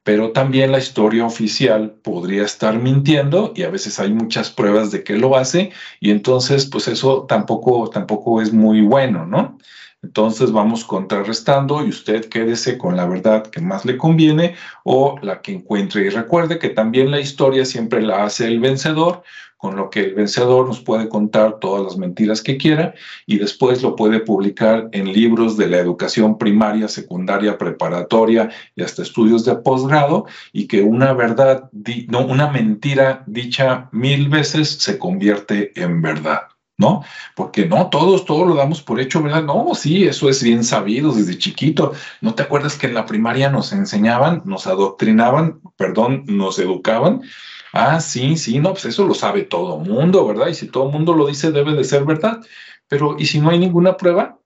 pero 0.07 0.31
también 0.31 0.71
la 0.71 0.77
historia 0.77 1.25
oficial 1.25 1.91
podría 2.01 2.45
estar 2.45 2.79
mintiendo 2.79 3.51
y 3.53 3.63
a 3.63 3.69
veces 3.69 3.99
hay 3.99 4.13
muchas 4.13 4.49
pruebas 4.49 4.89
de 4.89 5.03
que 5.03 5.17
lo 5.17 5.35
hace 5.35 5.73
y 5.99 6.11
entonces 6.11 6.65
pues 6.65 6.87
eso 6.87 7.25
tampoco, 7.27 7.89
tampoco 7.89 8.41
es 8.41 8.53
muy 8.53 8.79
bueno, 8.79 9.25
¿no? 9.25 9.57
Entonces 10.01 10.53
vamos 10.53 10.85
contrarrestando 10.85 11.85
y 11.85 11.89
usted 11.89 12.29
quédese 12.29 12.77
con 12.77 12.95
la 12.95 13.05
verdad 13.05 13.47
que 13.47 13.59
más 13.59 13.83
le 13.83 13.97
conviene 13.97 14.55
o 14.85 15.19
la 15.21 15.41
que 15.41 15.51
encuentre. 15.51 16.05
Y 16.05 16.09
recuerde 16.09 16.57
que 16.57 16.69
también 16.69 17.11
la 17.11 17.19
historia 17.19 17.65
siempre 17.65 18.01
la 18.01 18.23
hace 18.23 18.47
el 18.47 18.61
vencedor, 18.61 19.23
con 19.57 19.75
lo 19.75 19.89
que 19.89 20.01
el 20.01 20.13
vencedor 20.13 20.67
nos 20.67 20.81
puede 20.81 21.09
contar 21.09 21.59
todas 21.59 21.83
las 21.83 21.97
mentiras 21.97 22.41
que 22.41 22.57
quiera 22.57 22.93
y 23.25 23.39
después 23.39 23.81
lo 23.81 23.95
puede 23.95 24.19
publicar 24.19 24.87
en 24.91 25.11
libros 25.11 25.57
de 25.57 25.67
la 25.67 25.77
educación 25.77 26.37
primaria, 26.37 26.87
secundaria, 26.87 27.57
preparatoria 27.57 28.49
y 28.75 28.83
hasta 28.83 29.01
estudios 29.01 29.43
de 29.45 29.55
posgrado 29.55 30.27
y 30.53 30.67
que 30.67 30.83
una 30.83 31.13
verdad, 31.13 31.69
no, 32.07 32.25
una 32.25 32.49
mentira 32.51 33.23
dicha 33.25 33.89
mil 33.91 34.29
veces 34.29 34.69
se 34.69 34.99
convierte 34.99 35.71
en 35.75 36.01
verdad. 36.01 36.41
¿no? 36.79 37.03
Porque 37.35 37.65
no, 37.65 37.89
todos, 37.89 38.23
todos 38.25 38.47
lo 38.47 38.53
damos 38.53 38.83
por 38.83 38.99
hecho, 38.99 39.23
¿verdad? 39.23 39.43
No, 39.43 39.73
sí, 39.73 40.05
eso 40.05 40.29
es 40.29 40.43
bien 40.43 40.63
sabido 40.63 41.11
desde 41.11 41.35
chiquito. 41.35 41.93
¿No 42.21 42.35
te 42.35 42.43
acuerdas 42.43 42.77
que 42.77 42.85
en 42.85 42.93
la 42.93 43.07
primaria 43.07 43.49
nos 43.49 43.73
enseñaban, 43.73 44.43
nos 44.45 44.67
adoctrinaban, 44.67 45.59
perdón, 45.75 46.25
nos 46.27 46.59
educaban 46.59 47.23
Ah, 47.73 47.99
sí, 47.99 48.37
sí, 48.37 48.59
no, 48.59 48.71
pues 48.71 48.85
eso 48.85 49.05
lo 49.05 49.13
sabe 49.13 49.43
todo 49.43 49.77
mundo, 49.77 50.25
¿verdad? 50.25 50.47
Y 50.47 50.53
si 50.53 50.67
todo 50.67 50.89
mundo 50.89 51.13
lo 51.13 51.27
dice, 51.27 51.51
debe 51.51 51.73
de 51.73 51.83
ser 51.83 52.05
verdad. 52.05 52.41
Pero, 52.87 53.17
¿y 53.19 53.25
si 53.25 53.39
no 53.39 53.49
hay 53.49 53.59
ninguna 53.59 53.97
prueba? 53.97 54.39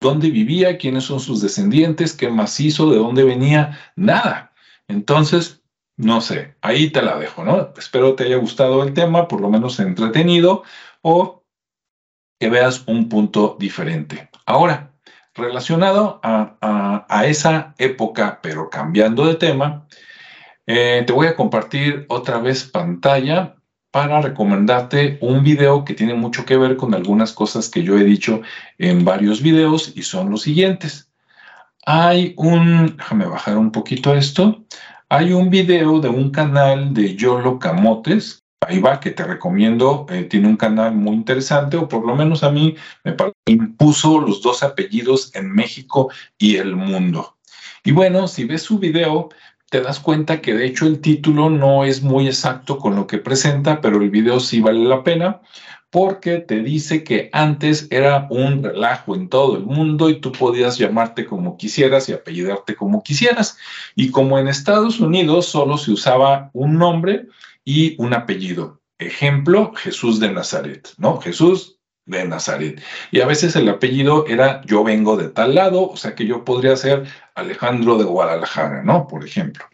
¿Dónde 0.00 0.30
vivía? 0.30 0.78
¿Quiénes 0.78 1.04
son 1.04 1.20
sus 1.20 1.40
descendientes? 1.40 2.12
¿Qué 2.12 2.28
más 2.28 2.58
hizo? 2.60 2.90
¿De 2.90 2.98
dónde 2.98 3.24
venía? 3.24 3.78
Nada. 3.96 4.52
Entonces, 4.86 5.62
no 5.96 6.20
sé, 6.20 6.54
ahí 6.60 6.90
te 6.90 7.02
la 7.02 7.18
dejo, 7.18 7.44
¿no? 7.44 7.72
Espero 7.76 8.14
te 8.14 8.24
haya 8.24 8.36
gustado 8.36 8.82
el 8.84 8.94
tema, 8.94 9.26
por 9.26 9.40
lo 9.40 9.50
menos 9.50 9.80
entretenido, 9.80 10.62
o 11.02 11.44
que 12.38 12.48
veas 12.48 12.84
un 12.86 13.08
punto 13.08 13.56
diferente. 13.58 14.30
Ahora, 14.46 14.92
relacionado 15.34 16.20
a, 16.22 17.06
a 17.08 17.26
esa 17.26 17.74
época, 17.78 18.40
pero 18.42 18.70
cambiando 18.70 19.26
de 19.26 19.34
tema, 19.34 19.88
eh, 20.70 21.02
te 21.06 21.14
voy 21.14 21.26
a 21.26 21.34
compartir 21.34 22.04
otra 22.10 22.38
vez 22.40 22.64
pantalla 22.64 23.56
para 23.90 24.20
recomendarte 24.20 25.16
un 25.22 25.42
video 25.42 25.82
que 25.82 25.94
tiene 25.94 26.12
mucho 26.12 26.44
que 26.44 26.58
ver 26.58 26.76
con 26.76 26.94
algunas 26.94 27.32
cosas 27.32 27.70
que 27.70 27.82
yo 27.82 27.96
he 27.96 28.04
dicho 28.04 28.42
en 28.76 29.02
varios 29.02 29.40
videos 29.40 29.92
y 29.96 30.02
son 30.02 30.30
los 30.30 30.42
siguientes. 30.42 31.10
Hay 31.86 32.34
un, 32.36 32.96
déjame 32.98 33.24
bajar 33.24 33.56
un 33.56 33.72
poquito 33.72 34.14
esto, 34.14 34.62
hay 35.08 35.32
un 35.32 35.48
video 35.48 36.00
de 36.00 36.10
un 36.10 36.30
canal 36.30 36.92
de 36.92 37.16
Yolo 37.16 37.58
Camotes, 37.58 38.44
ahí 38.60 38.78
va, 38.78 39.00
que 39.00 39.12
te 39.12 39.24
recomiendo, 39.24 40.04
eh, 40.10 40.24
tiene 40.24 40.48
un 40.48 40.58
canal 40.58 40.94
muy 40.94 41.14
interesante, 41.14 41.78
o 41.78 41.88
por 41.88 42.06
lo 42.06 42.14
menos 42.14 42.44
a 42.44 42.50
mí 42.50 42.76
me 43.04 43.16
impuso 43.46 44.20
los 44.20 44.42
dos 44.42 44.62
apellidos 44.62 45.34
en 45.34 45.50
México 45.50 46.10
y 46.36 46.56
el 46.56 46.76
mundo. 46.76 47.38
Y 47.84 47.92
bueno, 47.92 48.28
si 48.28 48.44
ves 48.44 48.64
su 48.64 48.78
video, 48.78 49.30
te 49.70 49.80
das 49.80 50.00
cuenta 50.00 50.40
que 50.40 50.54
de 50.54 50.66
hecho 50.66 50.86
el 50.86 51.00
título 51.00 51.50
no 51.50 51.84
es 51.84 52.02
muy 52.02 52.26
exacto 52.26 52.78
con 52.78 52.96
lo 52.96 53.06
que 53.06 53.18
presenta, 53.18 53.80
pero 53.80 54.00
el 54.00 54.10
video 54.10 54.40
sí 54.40 54.60
vale 54.60 54.84
la 54.84 55.02
pena 55.02 55.40
porque 55.90 56.38
te 56.38 56.62
dice 56.62 57.02
que 57.02 57.30
antes 57.32 57.86
era 57.90 58.26
un 58.30 58.62
relajo 58.62 59.14
en 59.14 59.28
todo 59.28 59.56
el 59.56 59.64
mundo 59.64 60.10
y 60.10 60.20
tú 60.20 60.32
podías 60.32 60.76
llamarte 60.76 61.24
como 61.24 61.56
quisieras 61.56 62.08
y 62.08 62.12
apellidarte 62.12 62.76
como 62.76 63.02
quisieras. 63.02 63.56
Y 63.94 64.10
como 64.10 64.38
en 64.38 64.48
Estados 64.48 65.00
Unidos 65.00 65.46
solo 65.46 65.78
se 65.78 65.92
usaba 65.92 66.50
un 66.52 66.76
nombre 66.78 67.26
y 67.64 67.94
un 67.98 68.12
apellido. 68.12 68.80
Ejemplo, 68.98 69.72
Jesús 69.76 70.20
de 70.20 70.30
Nazaret, 70.30 70.90
¿no? 70.98 71.20
Jesús 71.20 71.78
de 72.08 72.26
Nazaret. 72.26 72.82
Y 73.10 73.20
a 73.20 73.26
veces 73.26 73.54
el 73.54 73.68
apellido 73.68 74.26
era 74.26 74.62
yo 74.66 74.82
vengo 74.82 75.16
de 75.16 75.28
tal 75.28 75.54
lado, 75.54 75.88
o 75.88 75.96
sea 75.96 76.14
que 76.14 76.26
yo 76.26 76.44
podría 76.44 76.76
ser 76.76 77.06
Alejandro 77.38 77.98
de 77.98 78.04
Guadalajara, 78.04 78.82
¿no? 78.82 79.06
Por 79.06 79.24
ejemplo. 79.24 79.64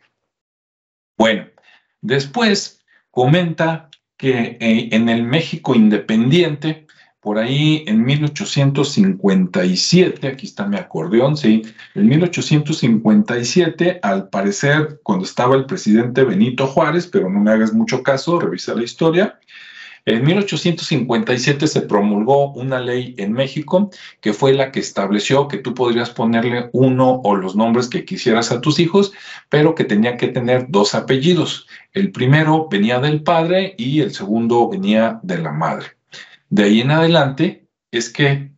Bueno, 1.16 1.46
después 2.00 2.84
comenta 3.10 3.90
que 4.16 4.56
eh, 4.60 4.88
en 4.92 5.08
el 5.08 5.22
México 5.22 5.74
independiente, 5.74 6.86
por 7.20 7.38
ahí 7.38 7.84
en 7.86 8.04
1857, 8.04 10.28
aquí 10.28 10.46
está 10.46 10.66
mi 10.66 10.76
acordeón, 10.76 11.38
sí, 11.38 11.62
en 11.94 12.06
1857, 12.06 14.00
al 14.02 14.28
parecer, 14.28 15.00
cuando 15.02 15.24
estaba 15.24 15.56
el 15.56 15.64
presidente 15.64 16.24
Benito 16.24 16.66
Juárez, 16.66 17.06
pero 17.06 17.30
no 17.30 17.40
me 17.40 17.50
hagas 17.50 17.72
mucho 17.72 18.02
caso, 18.02 18.38
revisa 18.38 18.74
la 18.74 18.82
historia, 18.82 19.40
En 20.06 20.22
1857 20.22 21.66
se 21.66 21.80
promulgó 21.80 22.52
una 22.52 22.78
ley 22.78 23.14
en 23.16 23.32
México 23.32 23.90
que 24.20 24.34
fue 24.34 24.52
la 24.52 24.70
que 24.70 24.80
estableció 24.80 25.48
que 25.48 25.56
tú 25.56 25.72
podrías 25.72 26.10
ponerle 26.10 26.68
uno 26.72 27.22
o 27.24 27.34
los 27.36 27.56
nombres 27.56 27.88
que 27.88 28.04
quisieras 28.04 28.52
a 28.52 28.60
tus 28.60 28.78
hijos, 28.80 29.12
pero 29.48 29.74
que 29.74 29.84
tenía 29.84 30.18
que 30.18 30.28
tener 30.28 30.66
dos 30.68 30.94
apellidos. 30.94 31.66
El 31.94 32.12
primero 32.12 32.68
venía 32.70 33.00
del 33.00 33.22
padre 33.22 33.74
y 33.78 34.00
el 34.00 34.12
segundo 34.12 34.68
venía 34.68 35.20
de 35.22 35.38
la 35.38 35.52
madre. 35.52 35.86
De 36.50 36.64
ahí 36.64 36.80
en 36.82 36.90
adelante 36.90 37.66
es 37.90 38.10
que 38.10 38.52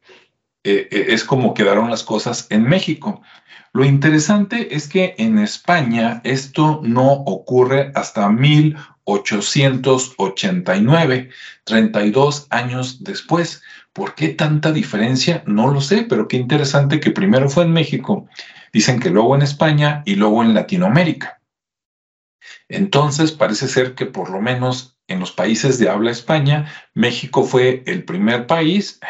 eh, 0.64 0.88
eh, 0.90 1.06
es 1.10 1.22
como 1.22 1.54
quedaron 1.54 1.90
las 1.90 2.02
cosas 2.02 2.48
en 2.50 2.64
México. 2.64 3.22
Lo 3.72 3.84
interesante 3.84 4.74
es 4.74 4.88
que 4.88 5.14
en 5.18 5.38
España 5.38 6.20
esto 6.24 6.80
no 6.82 7.12
ocurre 7.12 7.92
hasta 7.94 8.28
1889, 9.06 11.30
32 11.64 12.46
años 12.50 13.04
después. 13.04 13.62
¿Por 13.92 14.14
qué 14.14 14.28
tanta 14.28 14.72
diferencia? 14.72 15.42
No 15.46 15.72
lo 15.72 15.80
sé, 15.80 16.02
pero 16.02 16.28
qué 16.28 16.36
interesante 16.36 17.00
que 17.00 17.10
primero 17.10 17.48
fue 17.48 17.64
en 17.64 17.72
México, 17.72 18.28
dicen 18.72 19.00
que 19.00 19.10
luego 19.10 19.34
en 19.34 19.42
España 19.42 20.02
y 20.04 20.16
luego 20.16 20.42
en 20.42 20.54
Latinoamérica. 20.54 21.40
Entonces 22.68 23.32
parece 23.32 23.68
ser 23.68 23.94
que 23.94 24.06
por 24.06 24.30
lo 24.30 24.40
menos 24.40 24.98
en 25.08 25.20
los 25.20 25.32
países 25.32 25.78
de 25.78 25.88
habla 25.88 26.10
España, 26.10 26.70
México 26.94 27.44
fue 27.44 27.82
el 27.86 28.04
primer 28.04 28.46
país 28.46 28.98
eh, 29.02 29.06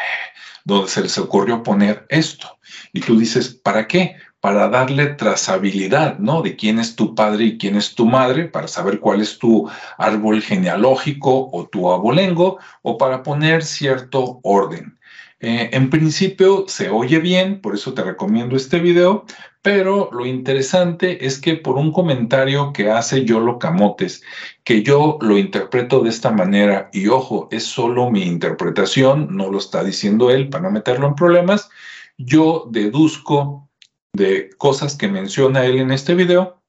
donde 0.63 0.89
se 0.89 1.01
les 1.01 1.17
ocurrió 1.17 1.63
poner 1.63 2.05
esto. 2.09 2.59
Y 2.93 3.01
tú 3.01 3.17
dices, 3.17 3.49
¿para 3.49 3.87
qué? 3.87 4.15
Para 4.47 4.69
darle 4.69 5.07
trazabilidad, 5.07 6.19
¿no? 6.19 6.41
De 6.41 6.55
quién 6.55 6.79
es 6.79 6.95
tu 6.95 7.13
padre 7.13 7.43
y 7.43 7.57
quién 7.57 7.75
es 7.75 7.95
tu 7.95 8.05
madre, 8.05 8.45
para 8.45 8.69
saber 8.69 9.01
cuál 9.01 9.19
es 9.19 9.37
tu 9.37 9.69
árbol 9.97 10.41
genealógico 10.41 11.49
o 11.51 11.67
tu 11.67 11.91
abolengo, 11.91 12.57
o 12.81 12.97
para 12.97 13.23
poner 13.23 13.61
cierto 13.61 14.39
orden. 14.43 14.97
Eh, 15.41 15.71
en 15.73 15.89
principio 15.89 16.63
se 16.69 16.89
oye 16.89 17.19
bien, 17.19 17.59
por 17.59 17.75
eso 17.75 17.93
te 17.93 18.03
recomiendo 18.03 18.55
este 18.55 18.79
video, 18.79 19.25
pero 19.61 20.09
lo 20.13 20.25
interesante 20.25 21.25
es 21.25 21.41
que 21.41 21.57
por 21.57 21.75
un 21.75 21.91
comentario 21.91 22.71
que 22.71 22.89
hace 22.89 23.25
Yolo 23.25 23.59
Camotes, 23.59 24.23
que 24.63 24.81
yo 24.81 25.17
lo 25.19 25.37
interpreto 25.37 25.99
de 25.99 26.09
esta 26.09 26.31
manera, 26.31 26.89
y 26.93 27.09
ojo, 27.09 27.49
es 27.51 27.65
solo 27.65 28.09
mi 28.09 28.23
interpretación, 28.23 29.27
no 29.35 29.51
lo 29.51 29.57
está 29.57 29.83
diciendo 29.83 30.31
él 30.31 30.47
para 30.47 30.63
no 30.63 30.71
meterlo 30.71 31.05
en 31.05 31.15
problemas, 31.15 31.69
yo 32.17 32.69
deduzco 32.71 33.66
de 34.13 34.49
cosas 34.57 34.95
que 34.95 35.07
menciona 35.07 35.65
él 35.65 35.79
en 35.79 35.91
este 35.91 36.15
video, 36.15 36.61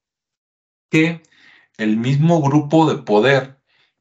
que 0.91 1.23
el 1.77 1.97
mismo 1.97 2.43
grupo 2.43 2.91
de 2.91 3.03
poder 3.03 3.59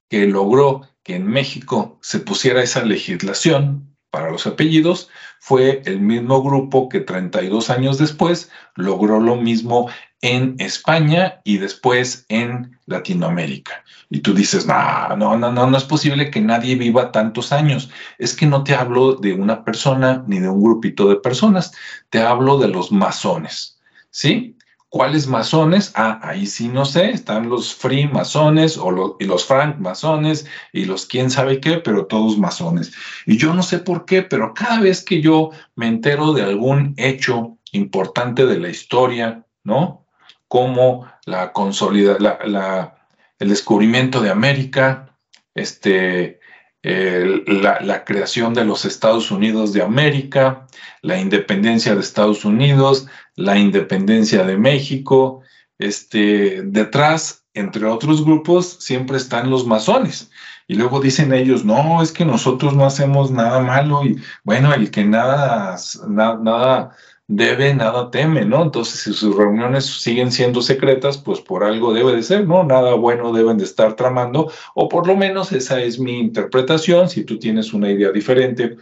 que 0.09 0.25
logró 0.25 0.87
que 1.03 1.15
en 1.15 1.27
México 1.27 1.99
se 2.01 2.19
pusiera 2.19 2.63
esa 2.63 2.83
legislación 2.83 3.95
para 4.09 4.31
los 4.31 4.47
apellidos 4.47 5.09
fue 5.39 5.81
el 5.85 5.99
mismo 5.99 6.41
grupo 6.41 6.89
que 6.89 7.01
32 7.01 7.69
años 7.69 7.97
después 7.97 8.51
logró 8.75 9.19
lo 9.19 9.35
mismo 9.35 9.89
en 10.21 10.55
España 10.59 11.41
y 11.43 11.57
después 11.57 12.25
en 12.29 12.77
Latinoamérica. 12.85 13.83
Y 14.09 14.21
tú 14.21 14.33
dices, 14.33 14.65
no, 14.65 15.15
no, 15.15 15.37
no, 15.37 15.51
no, 15.51 15.67
no 15.67 15.77
es 15.77 15.83
posible 15.83 16.31
que 16.31 16.41
nadie 16.41 16.75
viva 16.75 17.11
tantos 17.11 17.51
años. 17.51 17.89
Es 18.17 18.35
que 18.35 18.45
no 18.45 18.63
te 18.63 18.73
hablo 18.73 19.15
de 19.15 19.33
una 19.33 19.63
persona 19.63 20.23
ni 20.27 20.39
de 20.39 20.49
un 20.49 20.63
grupito 20.63 21.07
de 21.09 21.17
personas, 21.17 21.73
te 22.09 22.19
hablo 22.19 22.57
de 22.57 22.69
los 22.69 22.91
masones, 22.91 23.79
¿sí? 24.09 24.57
¿Cuáles 24.89 25.27
masones? 25.27 25.91
Ah, 25.95 26.17
ahí 26.23 26.47
sí 26.47 26.69
no 26.69 26.85
sé, 26.85 27.11
están 27.11 27.49
los 27.49 27.75
free 27.75 28.07
masones 28.07 28.77
o 28.77 29.17
y 29.19 29.25
los 29.25 29.45
frank 29.45 29.77
masones 29.79 30.47
y 30.71 30.85
los 30.85 31.05
quién 31.05 31.29
sabe 31.29 31.59
qué, 31.59 31.79
pero 31.79 32.05
todos 32.05 32.37
masones. 32.37 32.93
Y 33.25 33.37
yo 33.37 33.53
no 33.53 33.63
sé 33.63 33.79
por 33.79 34.05
qué, 34.05 34.21
pero 34.23 34.53
cada 34.53 34.79
vez 34.79 35.03
que 35.03 35.21
yo 35.21 35.51
me 35.75 35.87
entero 35.87 36.31
de 36.31 36.43
algún 36.43 36.93
hecho 36.95 37.57
importante 37.73 38.45
de 38.45 38.59
la 38.59 38.69
historia, 38.69 39.45
¿no? 39.65 40.06
Como 40.47 41.07
la 41.25 41.51
consolida, 41.51 42.17
la, 42.19 42.97
el 43.39 43.49
descubrimiento 43.49 44.21
de 44.21 44.29
América, 44.29 45.17
este, 45.53 46.39
la, 46.83 47.79
la, 47.81 48.05
creación 48.05 48.53
de 48.53 48.63
los 48.63 48.85
Estados 48.85 49.31
Unidos 49.31 49.73
de 49.73 49.81
América, 49.81 50.67
la 51.01 51.19
independencia 51.19 51.95
de 51.95 52.01
Estados 52.01 52.45
Unidos, 52.45 53.07
la 53.35 53.57
independencia 53.57 54.43
de 54.43 54.57
México. 54.57 55.41
Este, 55.79 56.61
detrás, 56.63 57.45
entre 57.53 57.85
otros 57.85 58.23
grupos, 58.23 58.77
siempre 58.79 59.17
están 59.17 59.49
los 59.49 59.65
masones. 59.65 60.31
Y 60.67 60.75
luego 60.75 60.99
dicen 60.99 61.33
ellos, 61.33 61.63
no, 61.63 62.01
es 62.01 62.11
que 62.11 62.25
nosotros 62.25 62.75
no 62.75 62.85
hacemos 62.85 63.31
nada 63.31 63.59
malo 63.61 64.03
y 64.05 64.21
bueno, 64.43 64.73
el 64.73 64.91
que 64.91 65.05
nada, 65.05 65.77
nada 66.07 66.95
debe, 67.27 67.73
nada 67.73 68.09
teme, 68.09 68.45
¿no? 68.45 68.63
Entonces, 68.63 69.01
si 69.01 69.13
sus 69.13 69.35
reuniones 69.35 69.85
siguen 69.85 70.31
siendo 70.31 70.61
secretas, 70.61 71.17
pues 71.17 71.41
por 71.41 71.63
algo 71.63 71.93
debe 71.93 72.15
de 72.15 72.23
ser, 72.23 72.47
¿no? 72.47 72.63
Nada 72.63 72.95
bueno 72.95 73.33
deben 73.33 73.57
de 73.57 73.65
estar 73.65 73.95
tramando, 73.95 74.51
o 74.73 74.87
por 74.87 75.07
lo 75.07 75.15
menos 75.15 75.51
esa 75.51 75.81
es 75.81 75.99
mi 75.99 76.19
interpretación. 76.19 77.09
Si 77.09 77.23
tú 77.25 77.37
tienes 77.37 77.73
una 77.73 77.91
idea 77.91 78.11
diferente, 78.11 78.77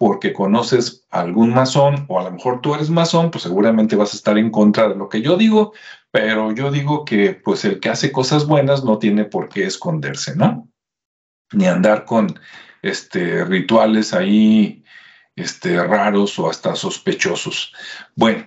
porque 0.00 0.32
conoces 0.32 1.06
algún 1.10 1.52
masón 1.52 2.06
o 2.08 2.18
a 2.18 2.24
lo 2.24 2.30
mejor 2.30 2.62
tú 2.62 2.74
eres 2.74 2.88
masón, 2.88 3.30
pues 3.30 3.42
seguramente 3.42 3.96
vas 3.96 4.14
a 4.14 4.16
estar 4.16 4.38
en 4.38 4.50
contra 4.50 4.88
de 4.88 4.94
lo 4.94 5.10
que 5.10 5.20
yo 5.20 5.36
digo, 5.36 5.74
pero 6.10 6.52
yo 6.52 6.70
digo 6.70 7.04
que 7.04 7.34
pues 7.34 7.66
el 7.66 7.80
que 7.80 7.90
hace 7.90 8.10
cosas 8.10 8.46
buenas 8.46 8.82
no 8.82 8.96
tiene 8.96 9.26
por 9.26 9.50
qué 9.50 9.66
esconderse, 9.66 10.34
¿no? 10.36 10.66
Ni 11.52 11.66
andar 11.66 12.06
con 12.06 12.34
este 12.80 13.44
rituales 13.44 14.14
ahí 14.14 14.79
este 15.40 15.82
raros 15.82 16.38
o 16.38 16.48
hasta 16.48 16.76
sospechosos. 16.76 17.72
Bueno, 18.14 18.46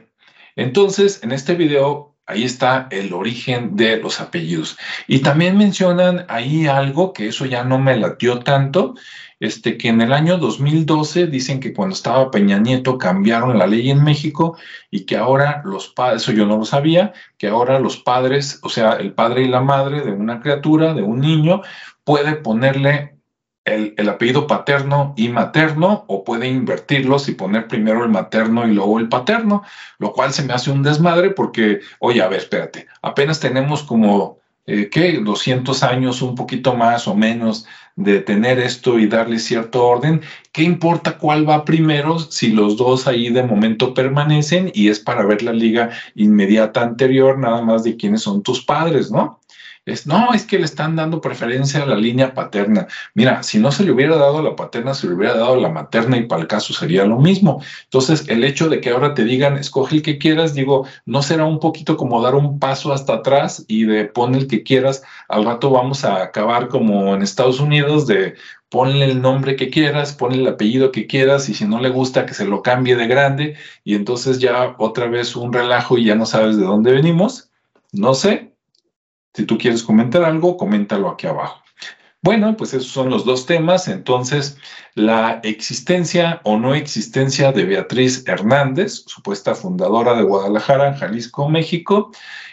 entonces 0.56 1.22
en 1.24 1.32
este 1.32 1.56
video 1.56 2.14
ahí 2.26 2.44
está 2.44 2.88
el 2.92 3.14
origen 3.14 3.76
de 3.76 3.98
los 3.98 4.22
apellidos. 4.22 4.78
Y 5.08 5.20
también 5.20 5.58
mencionan 5.58 6.26
ahí 6.30 6.68
algo 6.68 7.14
que 7.14 7.28
eso 7.28 7.46
ya 7.46 7.64
no 7.64 7.80
me 7.80 7.98
latió 7.98 8.40
tanto, 8.40 8.96
este, 9.40 9.78
que 9.78 9.90
en 9.90 10.00
el 10.02 10.14
año 10.14 10.38
2012 10.38 11.28
dicen 11.28 11.60
que 11.60 11.74
cuando 11.74 11.96
estaba 11.96 12.32
Peña 12.32 12.60
Nieto 12.60 12.98
cambiaron 12.98 13.58
la 13.58 13.68
ley 13.68 13.92
en 13.92 14.04
México 14.04 14.58
y 14.90 15.06
que 15.06 15.18
ahora 15.18 15.62
los 15.66 15.90
padres, 15.90 16.22
eso 16.22 16.32
yo 16.32 16.46
no 16.46 16.58
lo 16.58 16.66
sabía, 16.66 17.12
que 17.38 17.48
ahora 17.48 17.80
los 17.80 17.98
padres, 17.98 18.60
o 18.64 18.70
sea, 18.70 18.94
el 18.94 19.14
padre 19.14 19.44
y 19.44 19.50
la 19.50 19.62
madre 19.62 20.02
de 20.02 20.12
una 20.12 20.40
criatura, 20.40 20.94
de 20.94 21.02
un 21.02 21.20
niño, 21.20 21.62
puede 22.06 22.36
ponerle 22.36 23.18
el, 23.66 23.94
el, 23.98 24.10
apellido 24.10 24.48
paterno 24.48 25.14
y 25.16 25.30
materno 25.30 26.06
o 26.08 26.24
puede 26.24 26.48
invertirlos 26.48 27.30
y 27.30 27.34
poner 27.34 27.68
primero 27.68 28.04
el 28.04 28.10
materno 28.10 28.68
y 28.68 28.74
luego 28.74 29.00
el 29.00 29.10
paterno, 29.10 29.64
lo 30.00 30.12
cual 30.12 30.34
se 30.34 30.44
me 30.44 30.54
hace 30.54 30.72
un 30.72 30.84
desmadre 30.84 31.32
porque, 31.32 31.80
oye, 32.00 32.22
a 32.22 32.28
ver, 32.28 32.40
espérate, 32.40 32.88
apenas 33.02 33.40
tenemos 33.40 33.84
como 33.84 34.40
eh, 34.66 34.90
¿qué? 34.90 35.20
200 35.22 35.84
años, 35.84 36.22
un 36.22 36.36
poquito 36.36 36.74
más 36.74 37.08
o 37.08 37.16
menos 37.16 37.66
de 37.98 38.22
tener 38.22 38.60
esto 38.60 38.98
y 38.98 39.08
darle 39.08 39.40
cierto 39.40 39.86
orden. 39.86 40.22
¿Qué 40.54 40.64
importa 40.64 41.18
cuál 41.18 41.48
va 41.48 41.66
primero 41.66 42.18
si 42.18 42.52
los 42.54 42.78
dos 42.78 43.06
ahí 43.06 43.30
de 43.30 43.44
momento 43.44 43.94
permanecen 43.94 44.72
y 44.74 44.88
es 44.88 45.00
para 45.02 45.26
ver 45.26 45.44
la 45.44 45.52
liga 45.52 45.90
inmediata 46.16 46.82
anterior, 46.82 47.38
nada 47.38 47.62
más 47.62 47.84
de 47.84 47.98
quiénes 47.98 48.22
son 48.22 48.42
tus 48.42 48.64
padres, 48.64 49.12
¿no? 49.12 49.42
Es, 49.86 50.08
no, 50.08 50.34
es 50.34 50.46
que 50.46 50.60
le 50.60 50.66
están 50.66 50.96
dando 50.96 51.20
preferencia 51.20 51.84
a 51.84 51.86
la 51.86 51.96
línea 51.96 52.34
paterna. 52.34 52.88
Mira, 53.14 53.44
si 53.44 53.60
no 53.60 53.72
se 53.72 53.84
le 53.84 53.92
hubiera 53.92 54.16
dado 54.16 54.42
la 54.42 54.56
paterna, 54.56 54.94
se 54.94 55.08
le 55.08 55.14
hubiera 55.14 55.36
dado 55.36 55.58
la 55.58 55.70
materna 55.70 56.18
y 56.18 56.26
para 56.26 56.42
el 56.42 56.48
caso 56.48 56.74
sería 56.74 57.06
lo 57.06 57.20
mismo. 57.20 57.62
Entonces, 57.84 58.24
el 58.30 58.46
hecho 58.46 58.70
de 58.70 58.80
que 58.80 58.92
ahora 58.92 59.14
te 59.14 59.26
digan, 59.26 59.58
escoge 59.58 59.96
el 59.98 60.02
que 60.02 60.18
quieras, 60.18 60.54
digo, 60.54 60.88
¿no 61.06 61.22
será 61.22 61.46
un 61.46 61.60
poquito 61.60 61.98
como 61.98 62.22
dar 62.22 62.36
un 62.36 62.60
paso 62.60 62.94
hasta 62.94 63.16
atrás 63.16 63.66
y 63.68 63.84
de 63.84 64.06
pon 64.06 64.36
el 64.36 64.48
que 64.48 64.64
quieras? 64.64 65.04
Al 65.28 65.44
rato 65.44 65.70
vamos 65.70 66.06
a 66.06 66.24
acabar 66.24 66.70
como 66.70 67.14
en 67.14 67.22
Estados 67.22 67.60
Unidos 67.60 68.08
de 68.08 68.36
ponle 68.70 69.06
el 69.06 69.22
nombre 69.22 69.56
que 69.56 69.70
quieras, 69.70 70.14
ponle 70.14 70.40
el 70.40 70.48
apellido 70.48 70.92
que 70.92 71.08
quieras 71.08 71.50
y 71.50 71.54
si 71.54 71.66
no 71.66 71.80
le 71.80 71.90
gusta 71.90 72.26
que 72.26 72.34
se 72.34 72.46
lo 72.46 72.64
cambie 72.64 72.96
de 72.96 73.08
grande 73.08 73.56
y 73.84 73.96
entonces 73.96 74.40
ya 74.40 74.76
otra 74.80 75.08
vez 75.08 75.36
un 75.36 75.54
relajo 75.54 75.98
y 75.98 76.06
ya 76.06 76.16
no 76.16 76.26
sabes 76.26 76.58
de 76.58 76.64
dónde 76.64 76.92
venimos. 76.92 77.52
No 77.92 78.16
sé, 78.16 78.53
si 79.34 79.46
tú 79.46 79.58
quieres 79.58 79.84
comentar 79.84 80.24
algo, 80.24 80.58
coméntalo 80.58 81.10
aquí 81.10 81.28
abajo. 81.28 81.64
Bueno, 82.24 82.56
pues 82.56 82.74
esos 82.74 82.90
son 82.90 83.10
los 83.10 83.26
dos 83.26 83.46
temas. 83.46 83.90
Entonces, 83.90 84.58
la 84.96 85.42
existencia 85.44 86.40
o 86.46 86.58
no 86.58 86.74
existencia 86.74 87.52
de 87.52 87.66
Beatriz 87.66 88.24
Hernández, 88.26 89.04
supuesta 89.08 89.54
fundadora 89.54 90.16
de 90.16 90.24
Guadalajara, 90.24 90.94
Jalisco, 90.94 91.50
México, 91.50 92.12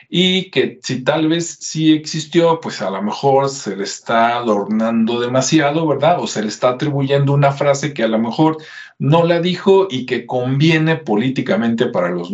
y 0.08 0.50
que 0.50 0.80
si 0.82 1.04
tal 1.04 1.28
vez 1.28 1.58
sí 1.60 1.92
existió, 1.92 2.60
pues 2.60 2.82
a 2.82 2.90
lo 2.90 3.00
mejor 3.00 3.48
se 3.48 3.76
le 3.76 3.84
está 3.84 4.38
adornando 4.38 5.20
demasiado, 5.20 5.86
¿verdad? 5.86 6.18
O 6.20 6.26
se 6.26 6.42
le 6.42 6.48
está 6.48 6.70
atribuyendo 6.70 7.32
una 7.32 7.52
frase 7.52 7.94
que 7.94 8.02
a 8.02 8.08
lo 8.08 8.18
mejor 8.18 8.56
no 8.98 9.22
la 9.22 9.40
dijo 9.40 9.86
y 9.88 10.04
que 10.04 10.26
conviene 10.26 10.96
políticamente 10.96 11.86
para 11.86 12.10
los, 12.10 12.32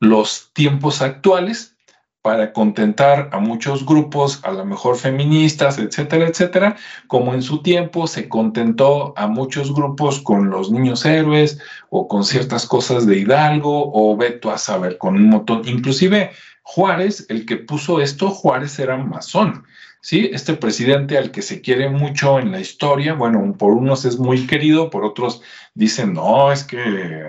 los 0.00 0.50
tiempos 0.52 1.00
actuales 1.00 1.71
para 2.22 2.52
contentar 2.52 3.28
a 3.32 3.40
muchos 3.40 3.84
grupos, 3.84 4.40
a 4.44 4.52
lo 4.52 4.64
mejor 4.64 4.96
feministas, 4.96 5.78
etcétera, 5.78 6.28
etcétera, 6.28 6.76
como 7.08 7.34
en 7.34 7.42
su 7.42 7.62
tiempo 7.62 8.06
se 8.06 8.28
contentó 8.28 9.12
a 9.16 9.26
muchos 9.26 9.74
grupos 9.74 10.20
con 10.22 10.48
los 10.48 10.70
niños 10.70 11.04
héroes 11.04 11.58
o 11.90 12.06
con 12.06 12.24
ciertas 12.24 12.64
cosas 12.66 13.06
de 13.06 13.18
Hidalgo 13.18 13.90
o 13.92 14.16
Beto 14.16 14.52
a 14.52 14.58
saber, 14.58 14.98
con 14.98 15.16
un 15.16 15.28
montón, 15.28 15.62
inclusive 15.66 16.30
Juárez, 16.62 17.26
el 17.28 17.44
que 17.44 17.56
puso 17.56 18.00
esto, 18.00 18.30
Juárez 18.30 18.78
era 18.78 18.96
masón. 18.96 19.64
¿sí? 20.02 20.30
Este 20.32 20.54
presidente 20.54 21.16
al 21.16 21.30
que 21.30 21.42
se 21.42 21.60
quiere 21.60 21.88
mucho 21.88 22.38
en 22.38 22.52
la 22.52 22.60
historia, 22.60 23.14
bueno, 23.14 23.54
por 23.56 23.72
unos 23.72 24.04
es 24.04 24.18
muy 24.18 24.46
querido, 24.46 24.90
por 24.90 25.04
otros 25.04 25.42
dicen, 25.74 26.12
no, 26.12 26.52
es 26.52 26.64
que 26.64 26.78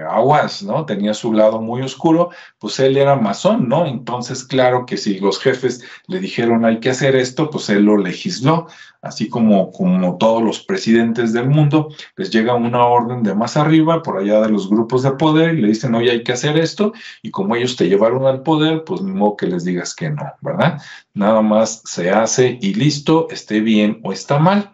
aguas, 0.10 0.64
¿no? 0.64 0.86
Tenía 0.86 1.14
su 1.14 1.34
lado 1.34 1.62
muy 1.62 1.82
oscuro, 1.82 2.30
pues 2.60 2.80
él 2.80 2.98
era 2.98 3.16
masón, 3.16 3.70
¿no? 3.70 3.86
Entonces, 3.86 4.44
claro 4.44 4.86
que 4.86 4.98
si 4.98 5.20
los 5.20 5.40
jefes 5.40 5.84
le 6.08 6.20
dijeron 6.20 6.66
hay 6.66 6.80
que 6.80 6.90
hacer 6.90 7.16
esto, 7.16 7.50
pues 7.50 7.70
él 7.70 7.84
lo 7.84 7.98
legisló, 7.98 8.68
así 9.02 9.30
como, 9.30 9.72
como 9.72 10.18
todos 10.18 10.44
los 10.44 10.60
presidentes 10.60 11.32
del 11.32 11.50
mundo, 11.50 11.90
les 12.18 12.32
llega 12.32 12.54
una 12.56 12.86
orden 12.86 13.24
de 13.24 13.34
más 13.34 13.56
arriba, 13.56 14.02
por 14.02 14.18
allá 14.18 14.42
de 14.42 14.50
los 14.50 14.70
grupos 14.70 15.04
de 15.04 15.12
poder, 15.12 15.56
y 15.56 15.62
le 15.62 15.70
dicen, 15.70 15.96
oye, 15.96 16.12
hay 16.12 16.24
que 16.24 16.34
hacer 16.34 16.58
esto, 16.58 16.94
y 17.22 17.32
como 17.32 17.56
ellos 17.56 17.76
te 17.78 17.88
llevaron 17.88 18.26
al 18.26 18.44
poder, 18.44 18.84
pues 18.84 19.02
ni 19.02 19.12
modo 19.12 19.38
que 19.38 19.48
les 19.48 19.64
digas 19.64 19.96
que 19.96 20.10
no, 20.10 20.24
¿verdad? 20.42 20.82
Nada 21.14 21.42
más 21.42 21.82
se 21.86 22.12
hace 22.12 22.58
y 22.62 22.74
listo, 22.74 23.28
esté 23.30 23.62
bien 23.62 24.00
o 24.04 24.12
está 24.12 24.40
mal. 24.40 24.72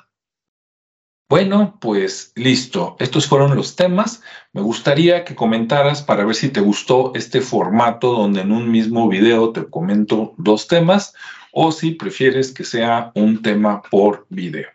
Bueno, 1.29 1.77
pues 1.79 2.31
listo. 2.35 2.95
Estos 2.97 3.27
fueron 3.27 3.55
los 3.55 3.75
temas. 3.75 4.23
Me 4.51 4.61
gustaría 4.61 5.23
que 5.23 5.35
comentaras 5.35 6.01
para 6.01 6.25
ver 6.25 6.33
si 6.33 6.49
te 6.49 6.59
gustó 6.59 7.11
este 7.13 7.39
formato 7.41 8.13
donde 8.13 8.41
en 8.41 8.51
un 8.51 8.71
mismo 8.71 9.07
video 9.07 9.51
te 9.51 9.69
comento 9.69 10.33
dos 10.37 10.67
temas 10.67 11.13
o 11.51 11.71
si 11.71 11.91
prefieres 11.91 12.51
que 12.51 12.63
sea 12.63 13.11
un 13.13 13.43
tema 13.43 13.83
por 13.83 14.25
video. 14.29 14.69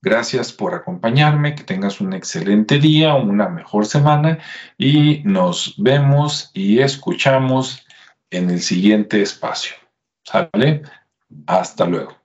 Gracias 0.00 0.54
por 0.54 0.74
acompañarme, 0.74 1.54
que 1.54 1.64
tengas 1.64 2.00
un 2.00 2.14
excelente 2.14 2.78
día, 2.78 3.14
una 3.14 3.50
mejor 3.50 3.84
semana 3.84 4.38
y 4.78 5.20
nos 5.24 5.74
vemos 5.76 6.50
y 6.54 6.78
escuchamos 6.78 7.86
en 8.30 8.48
el 8.48 8.62
siguiente 8.62 9.20
espacio. 9.20 9.74
¿Sale? 10.24 10.82
Hasta 11.46 11.84
luego. 11.84 12.23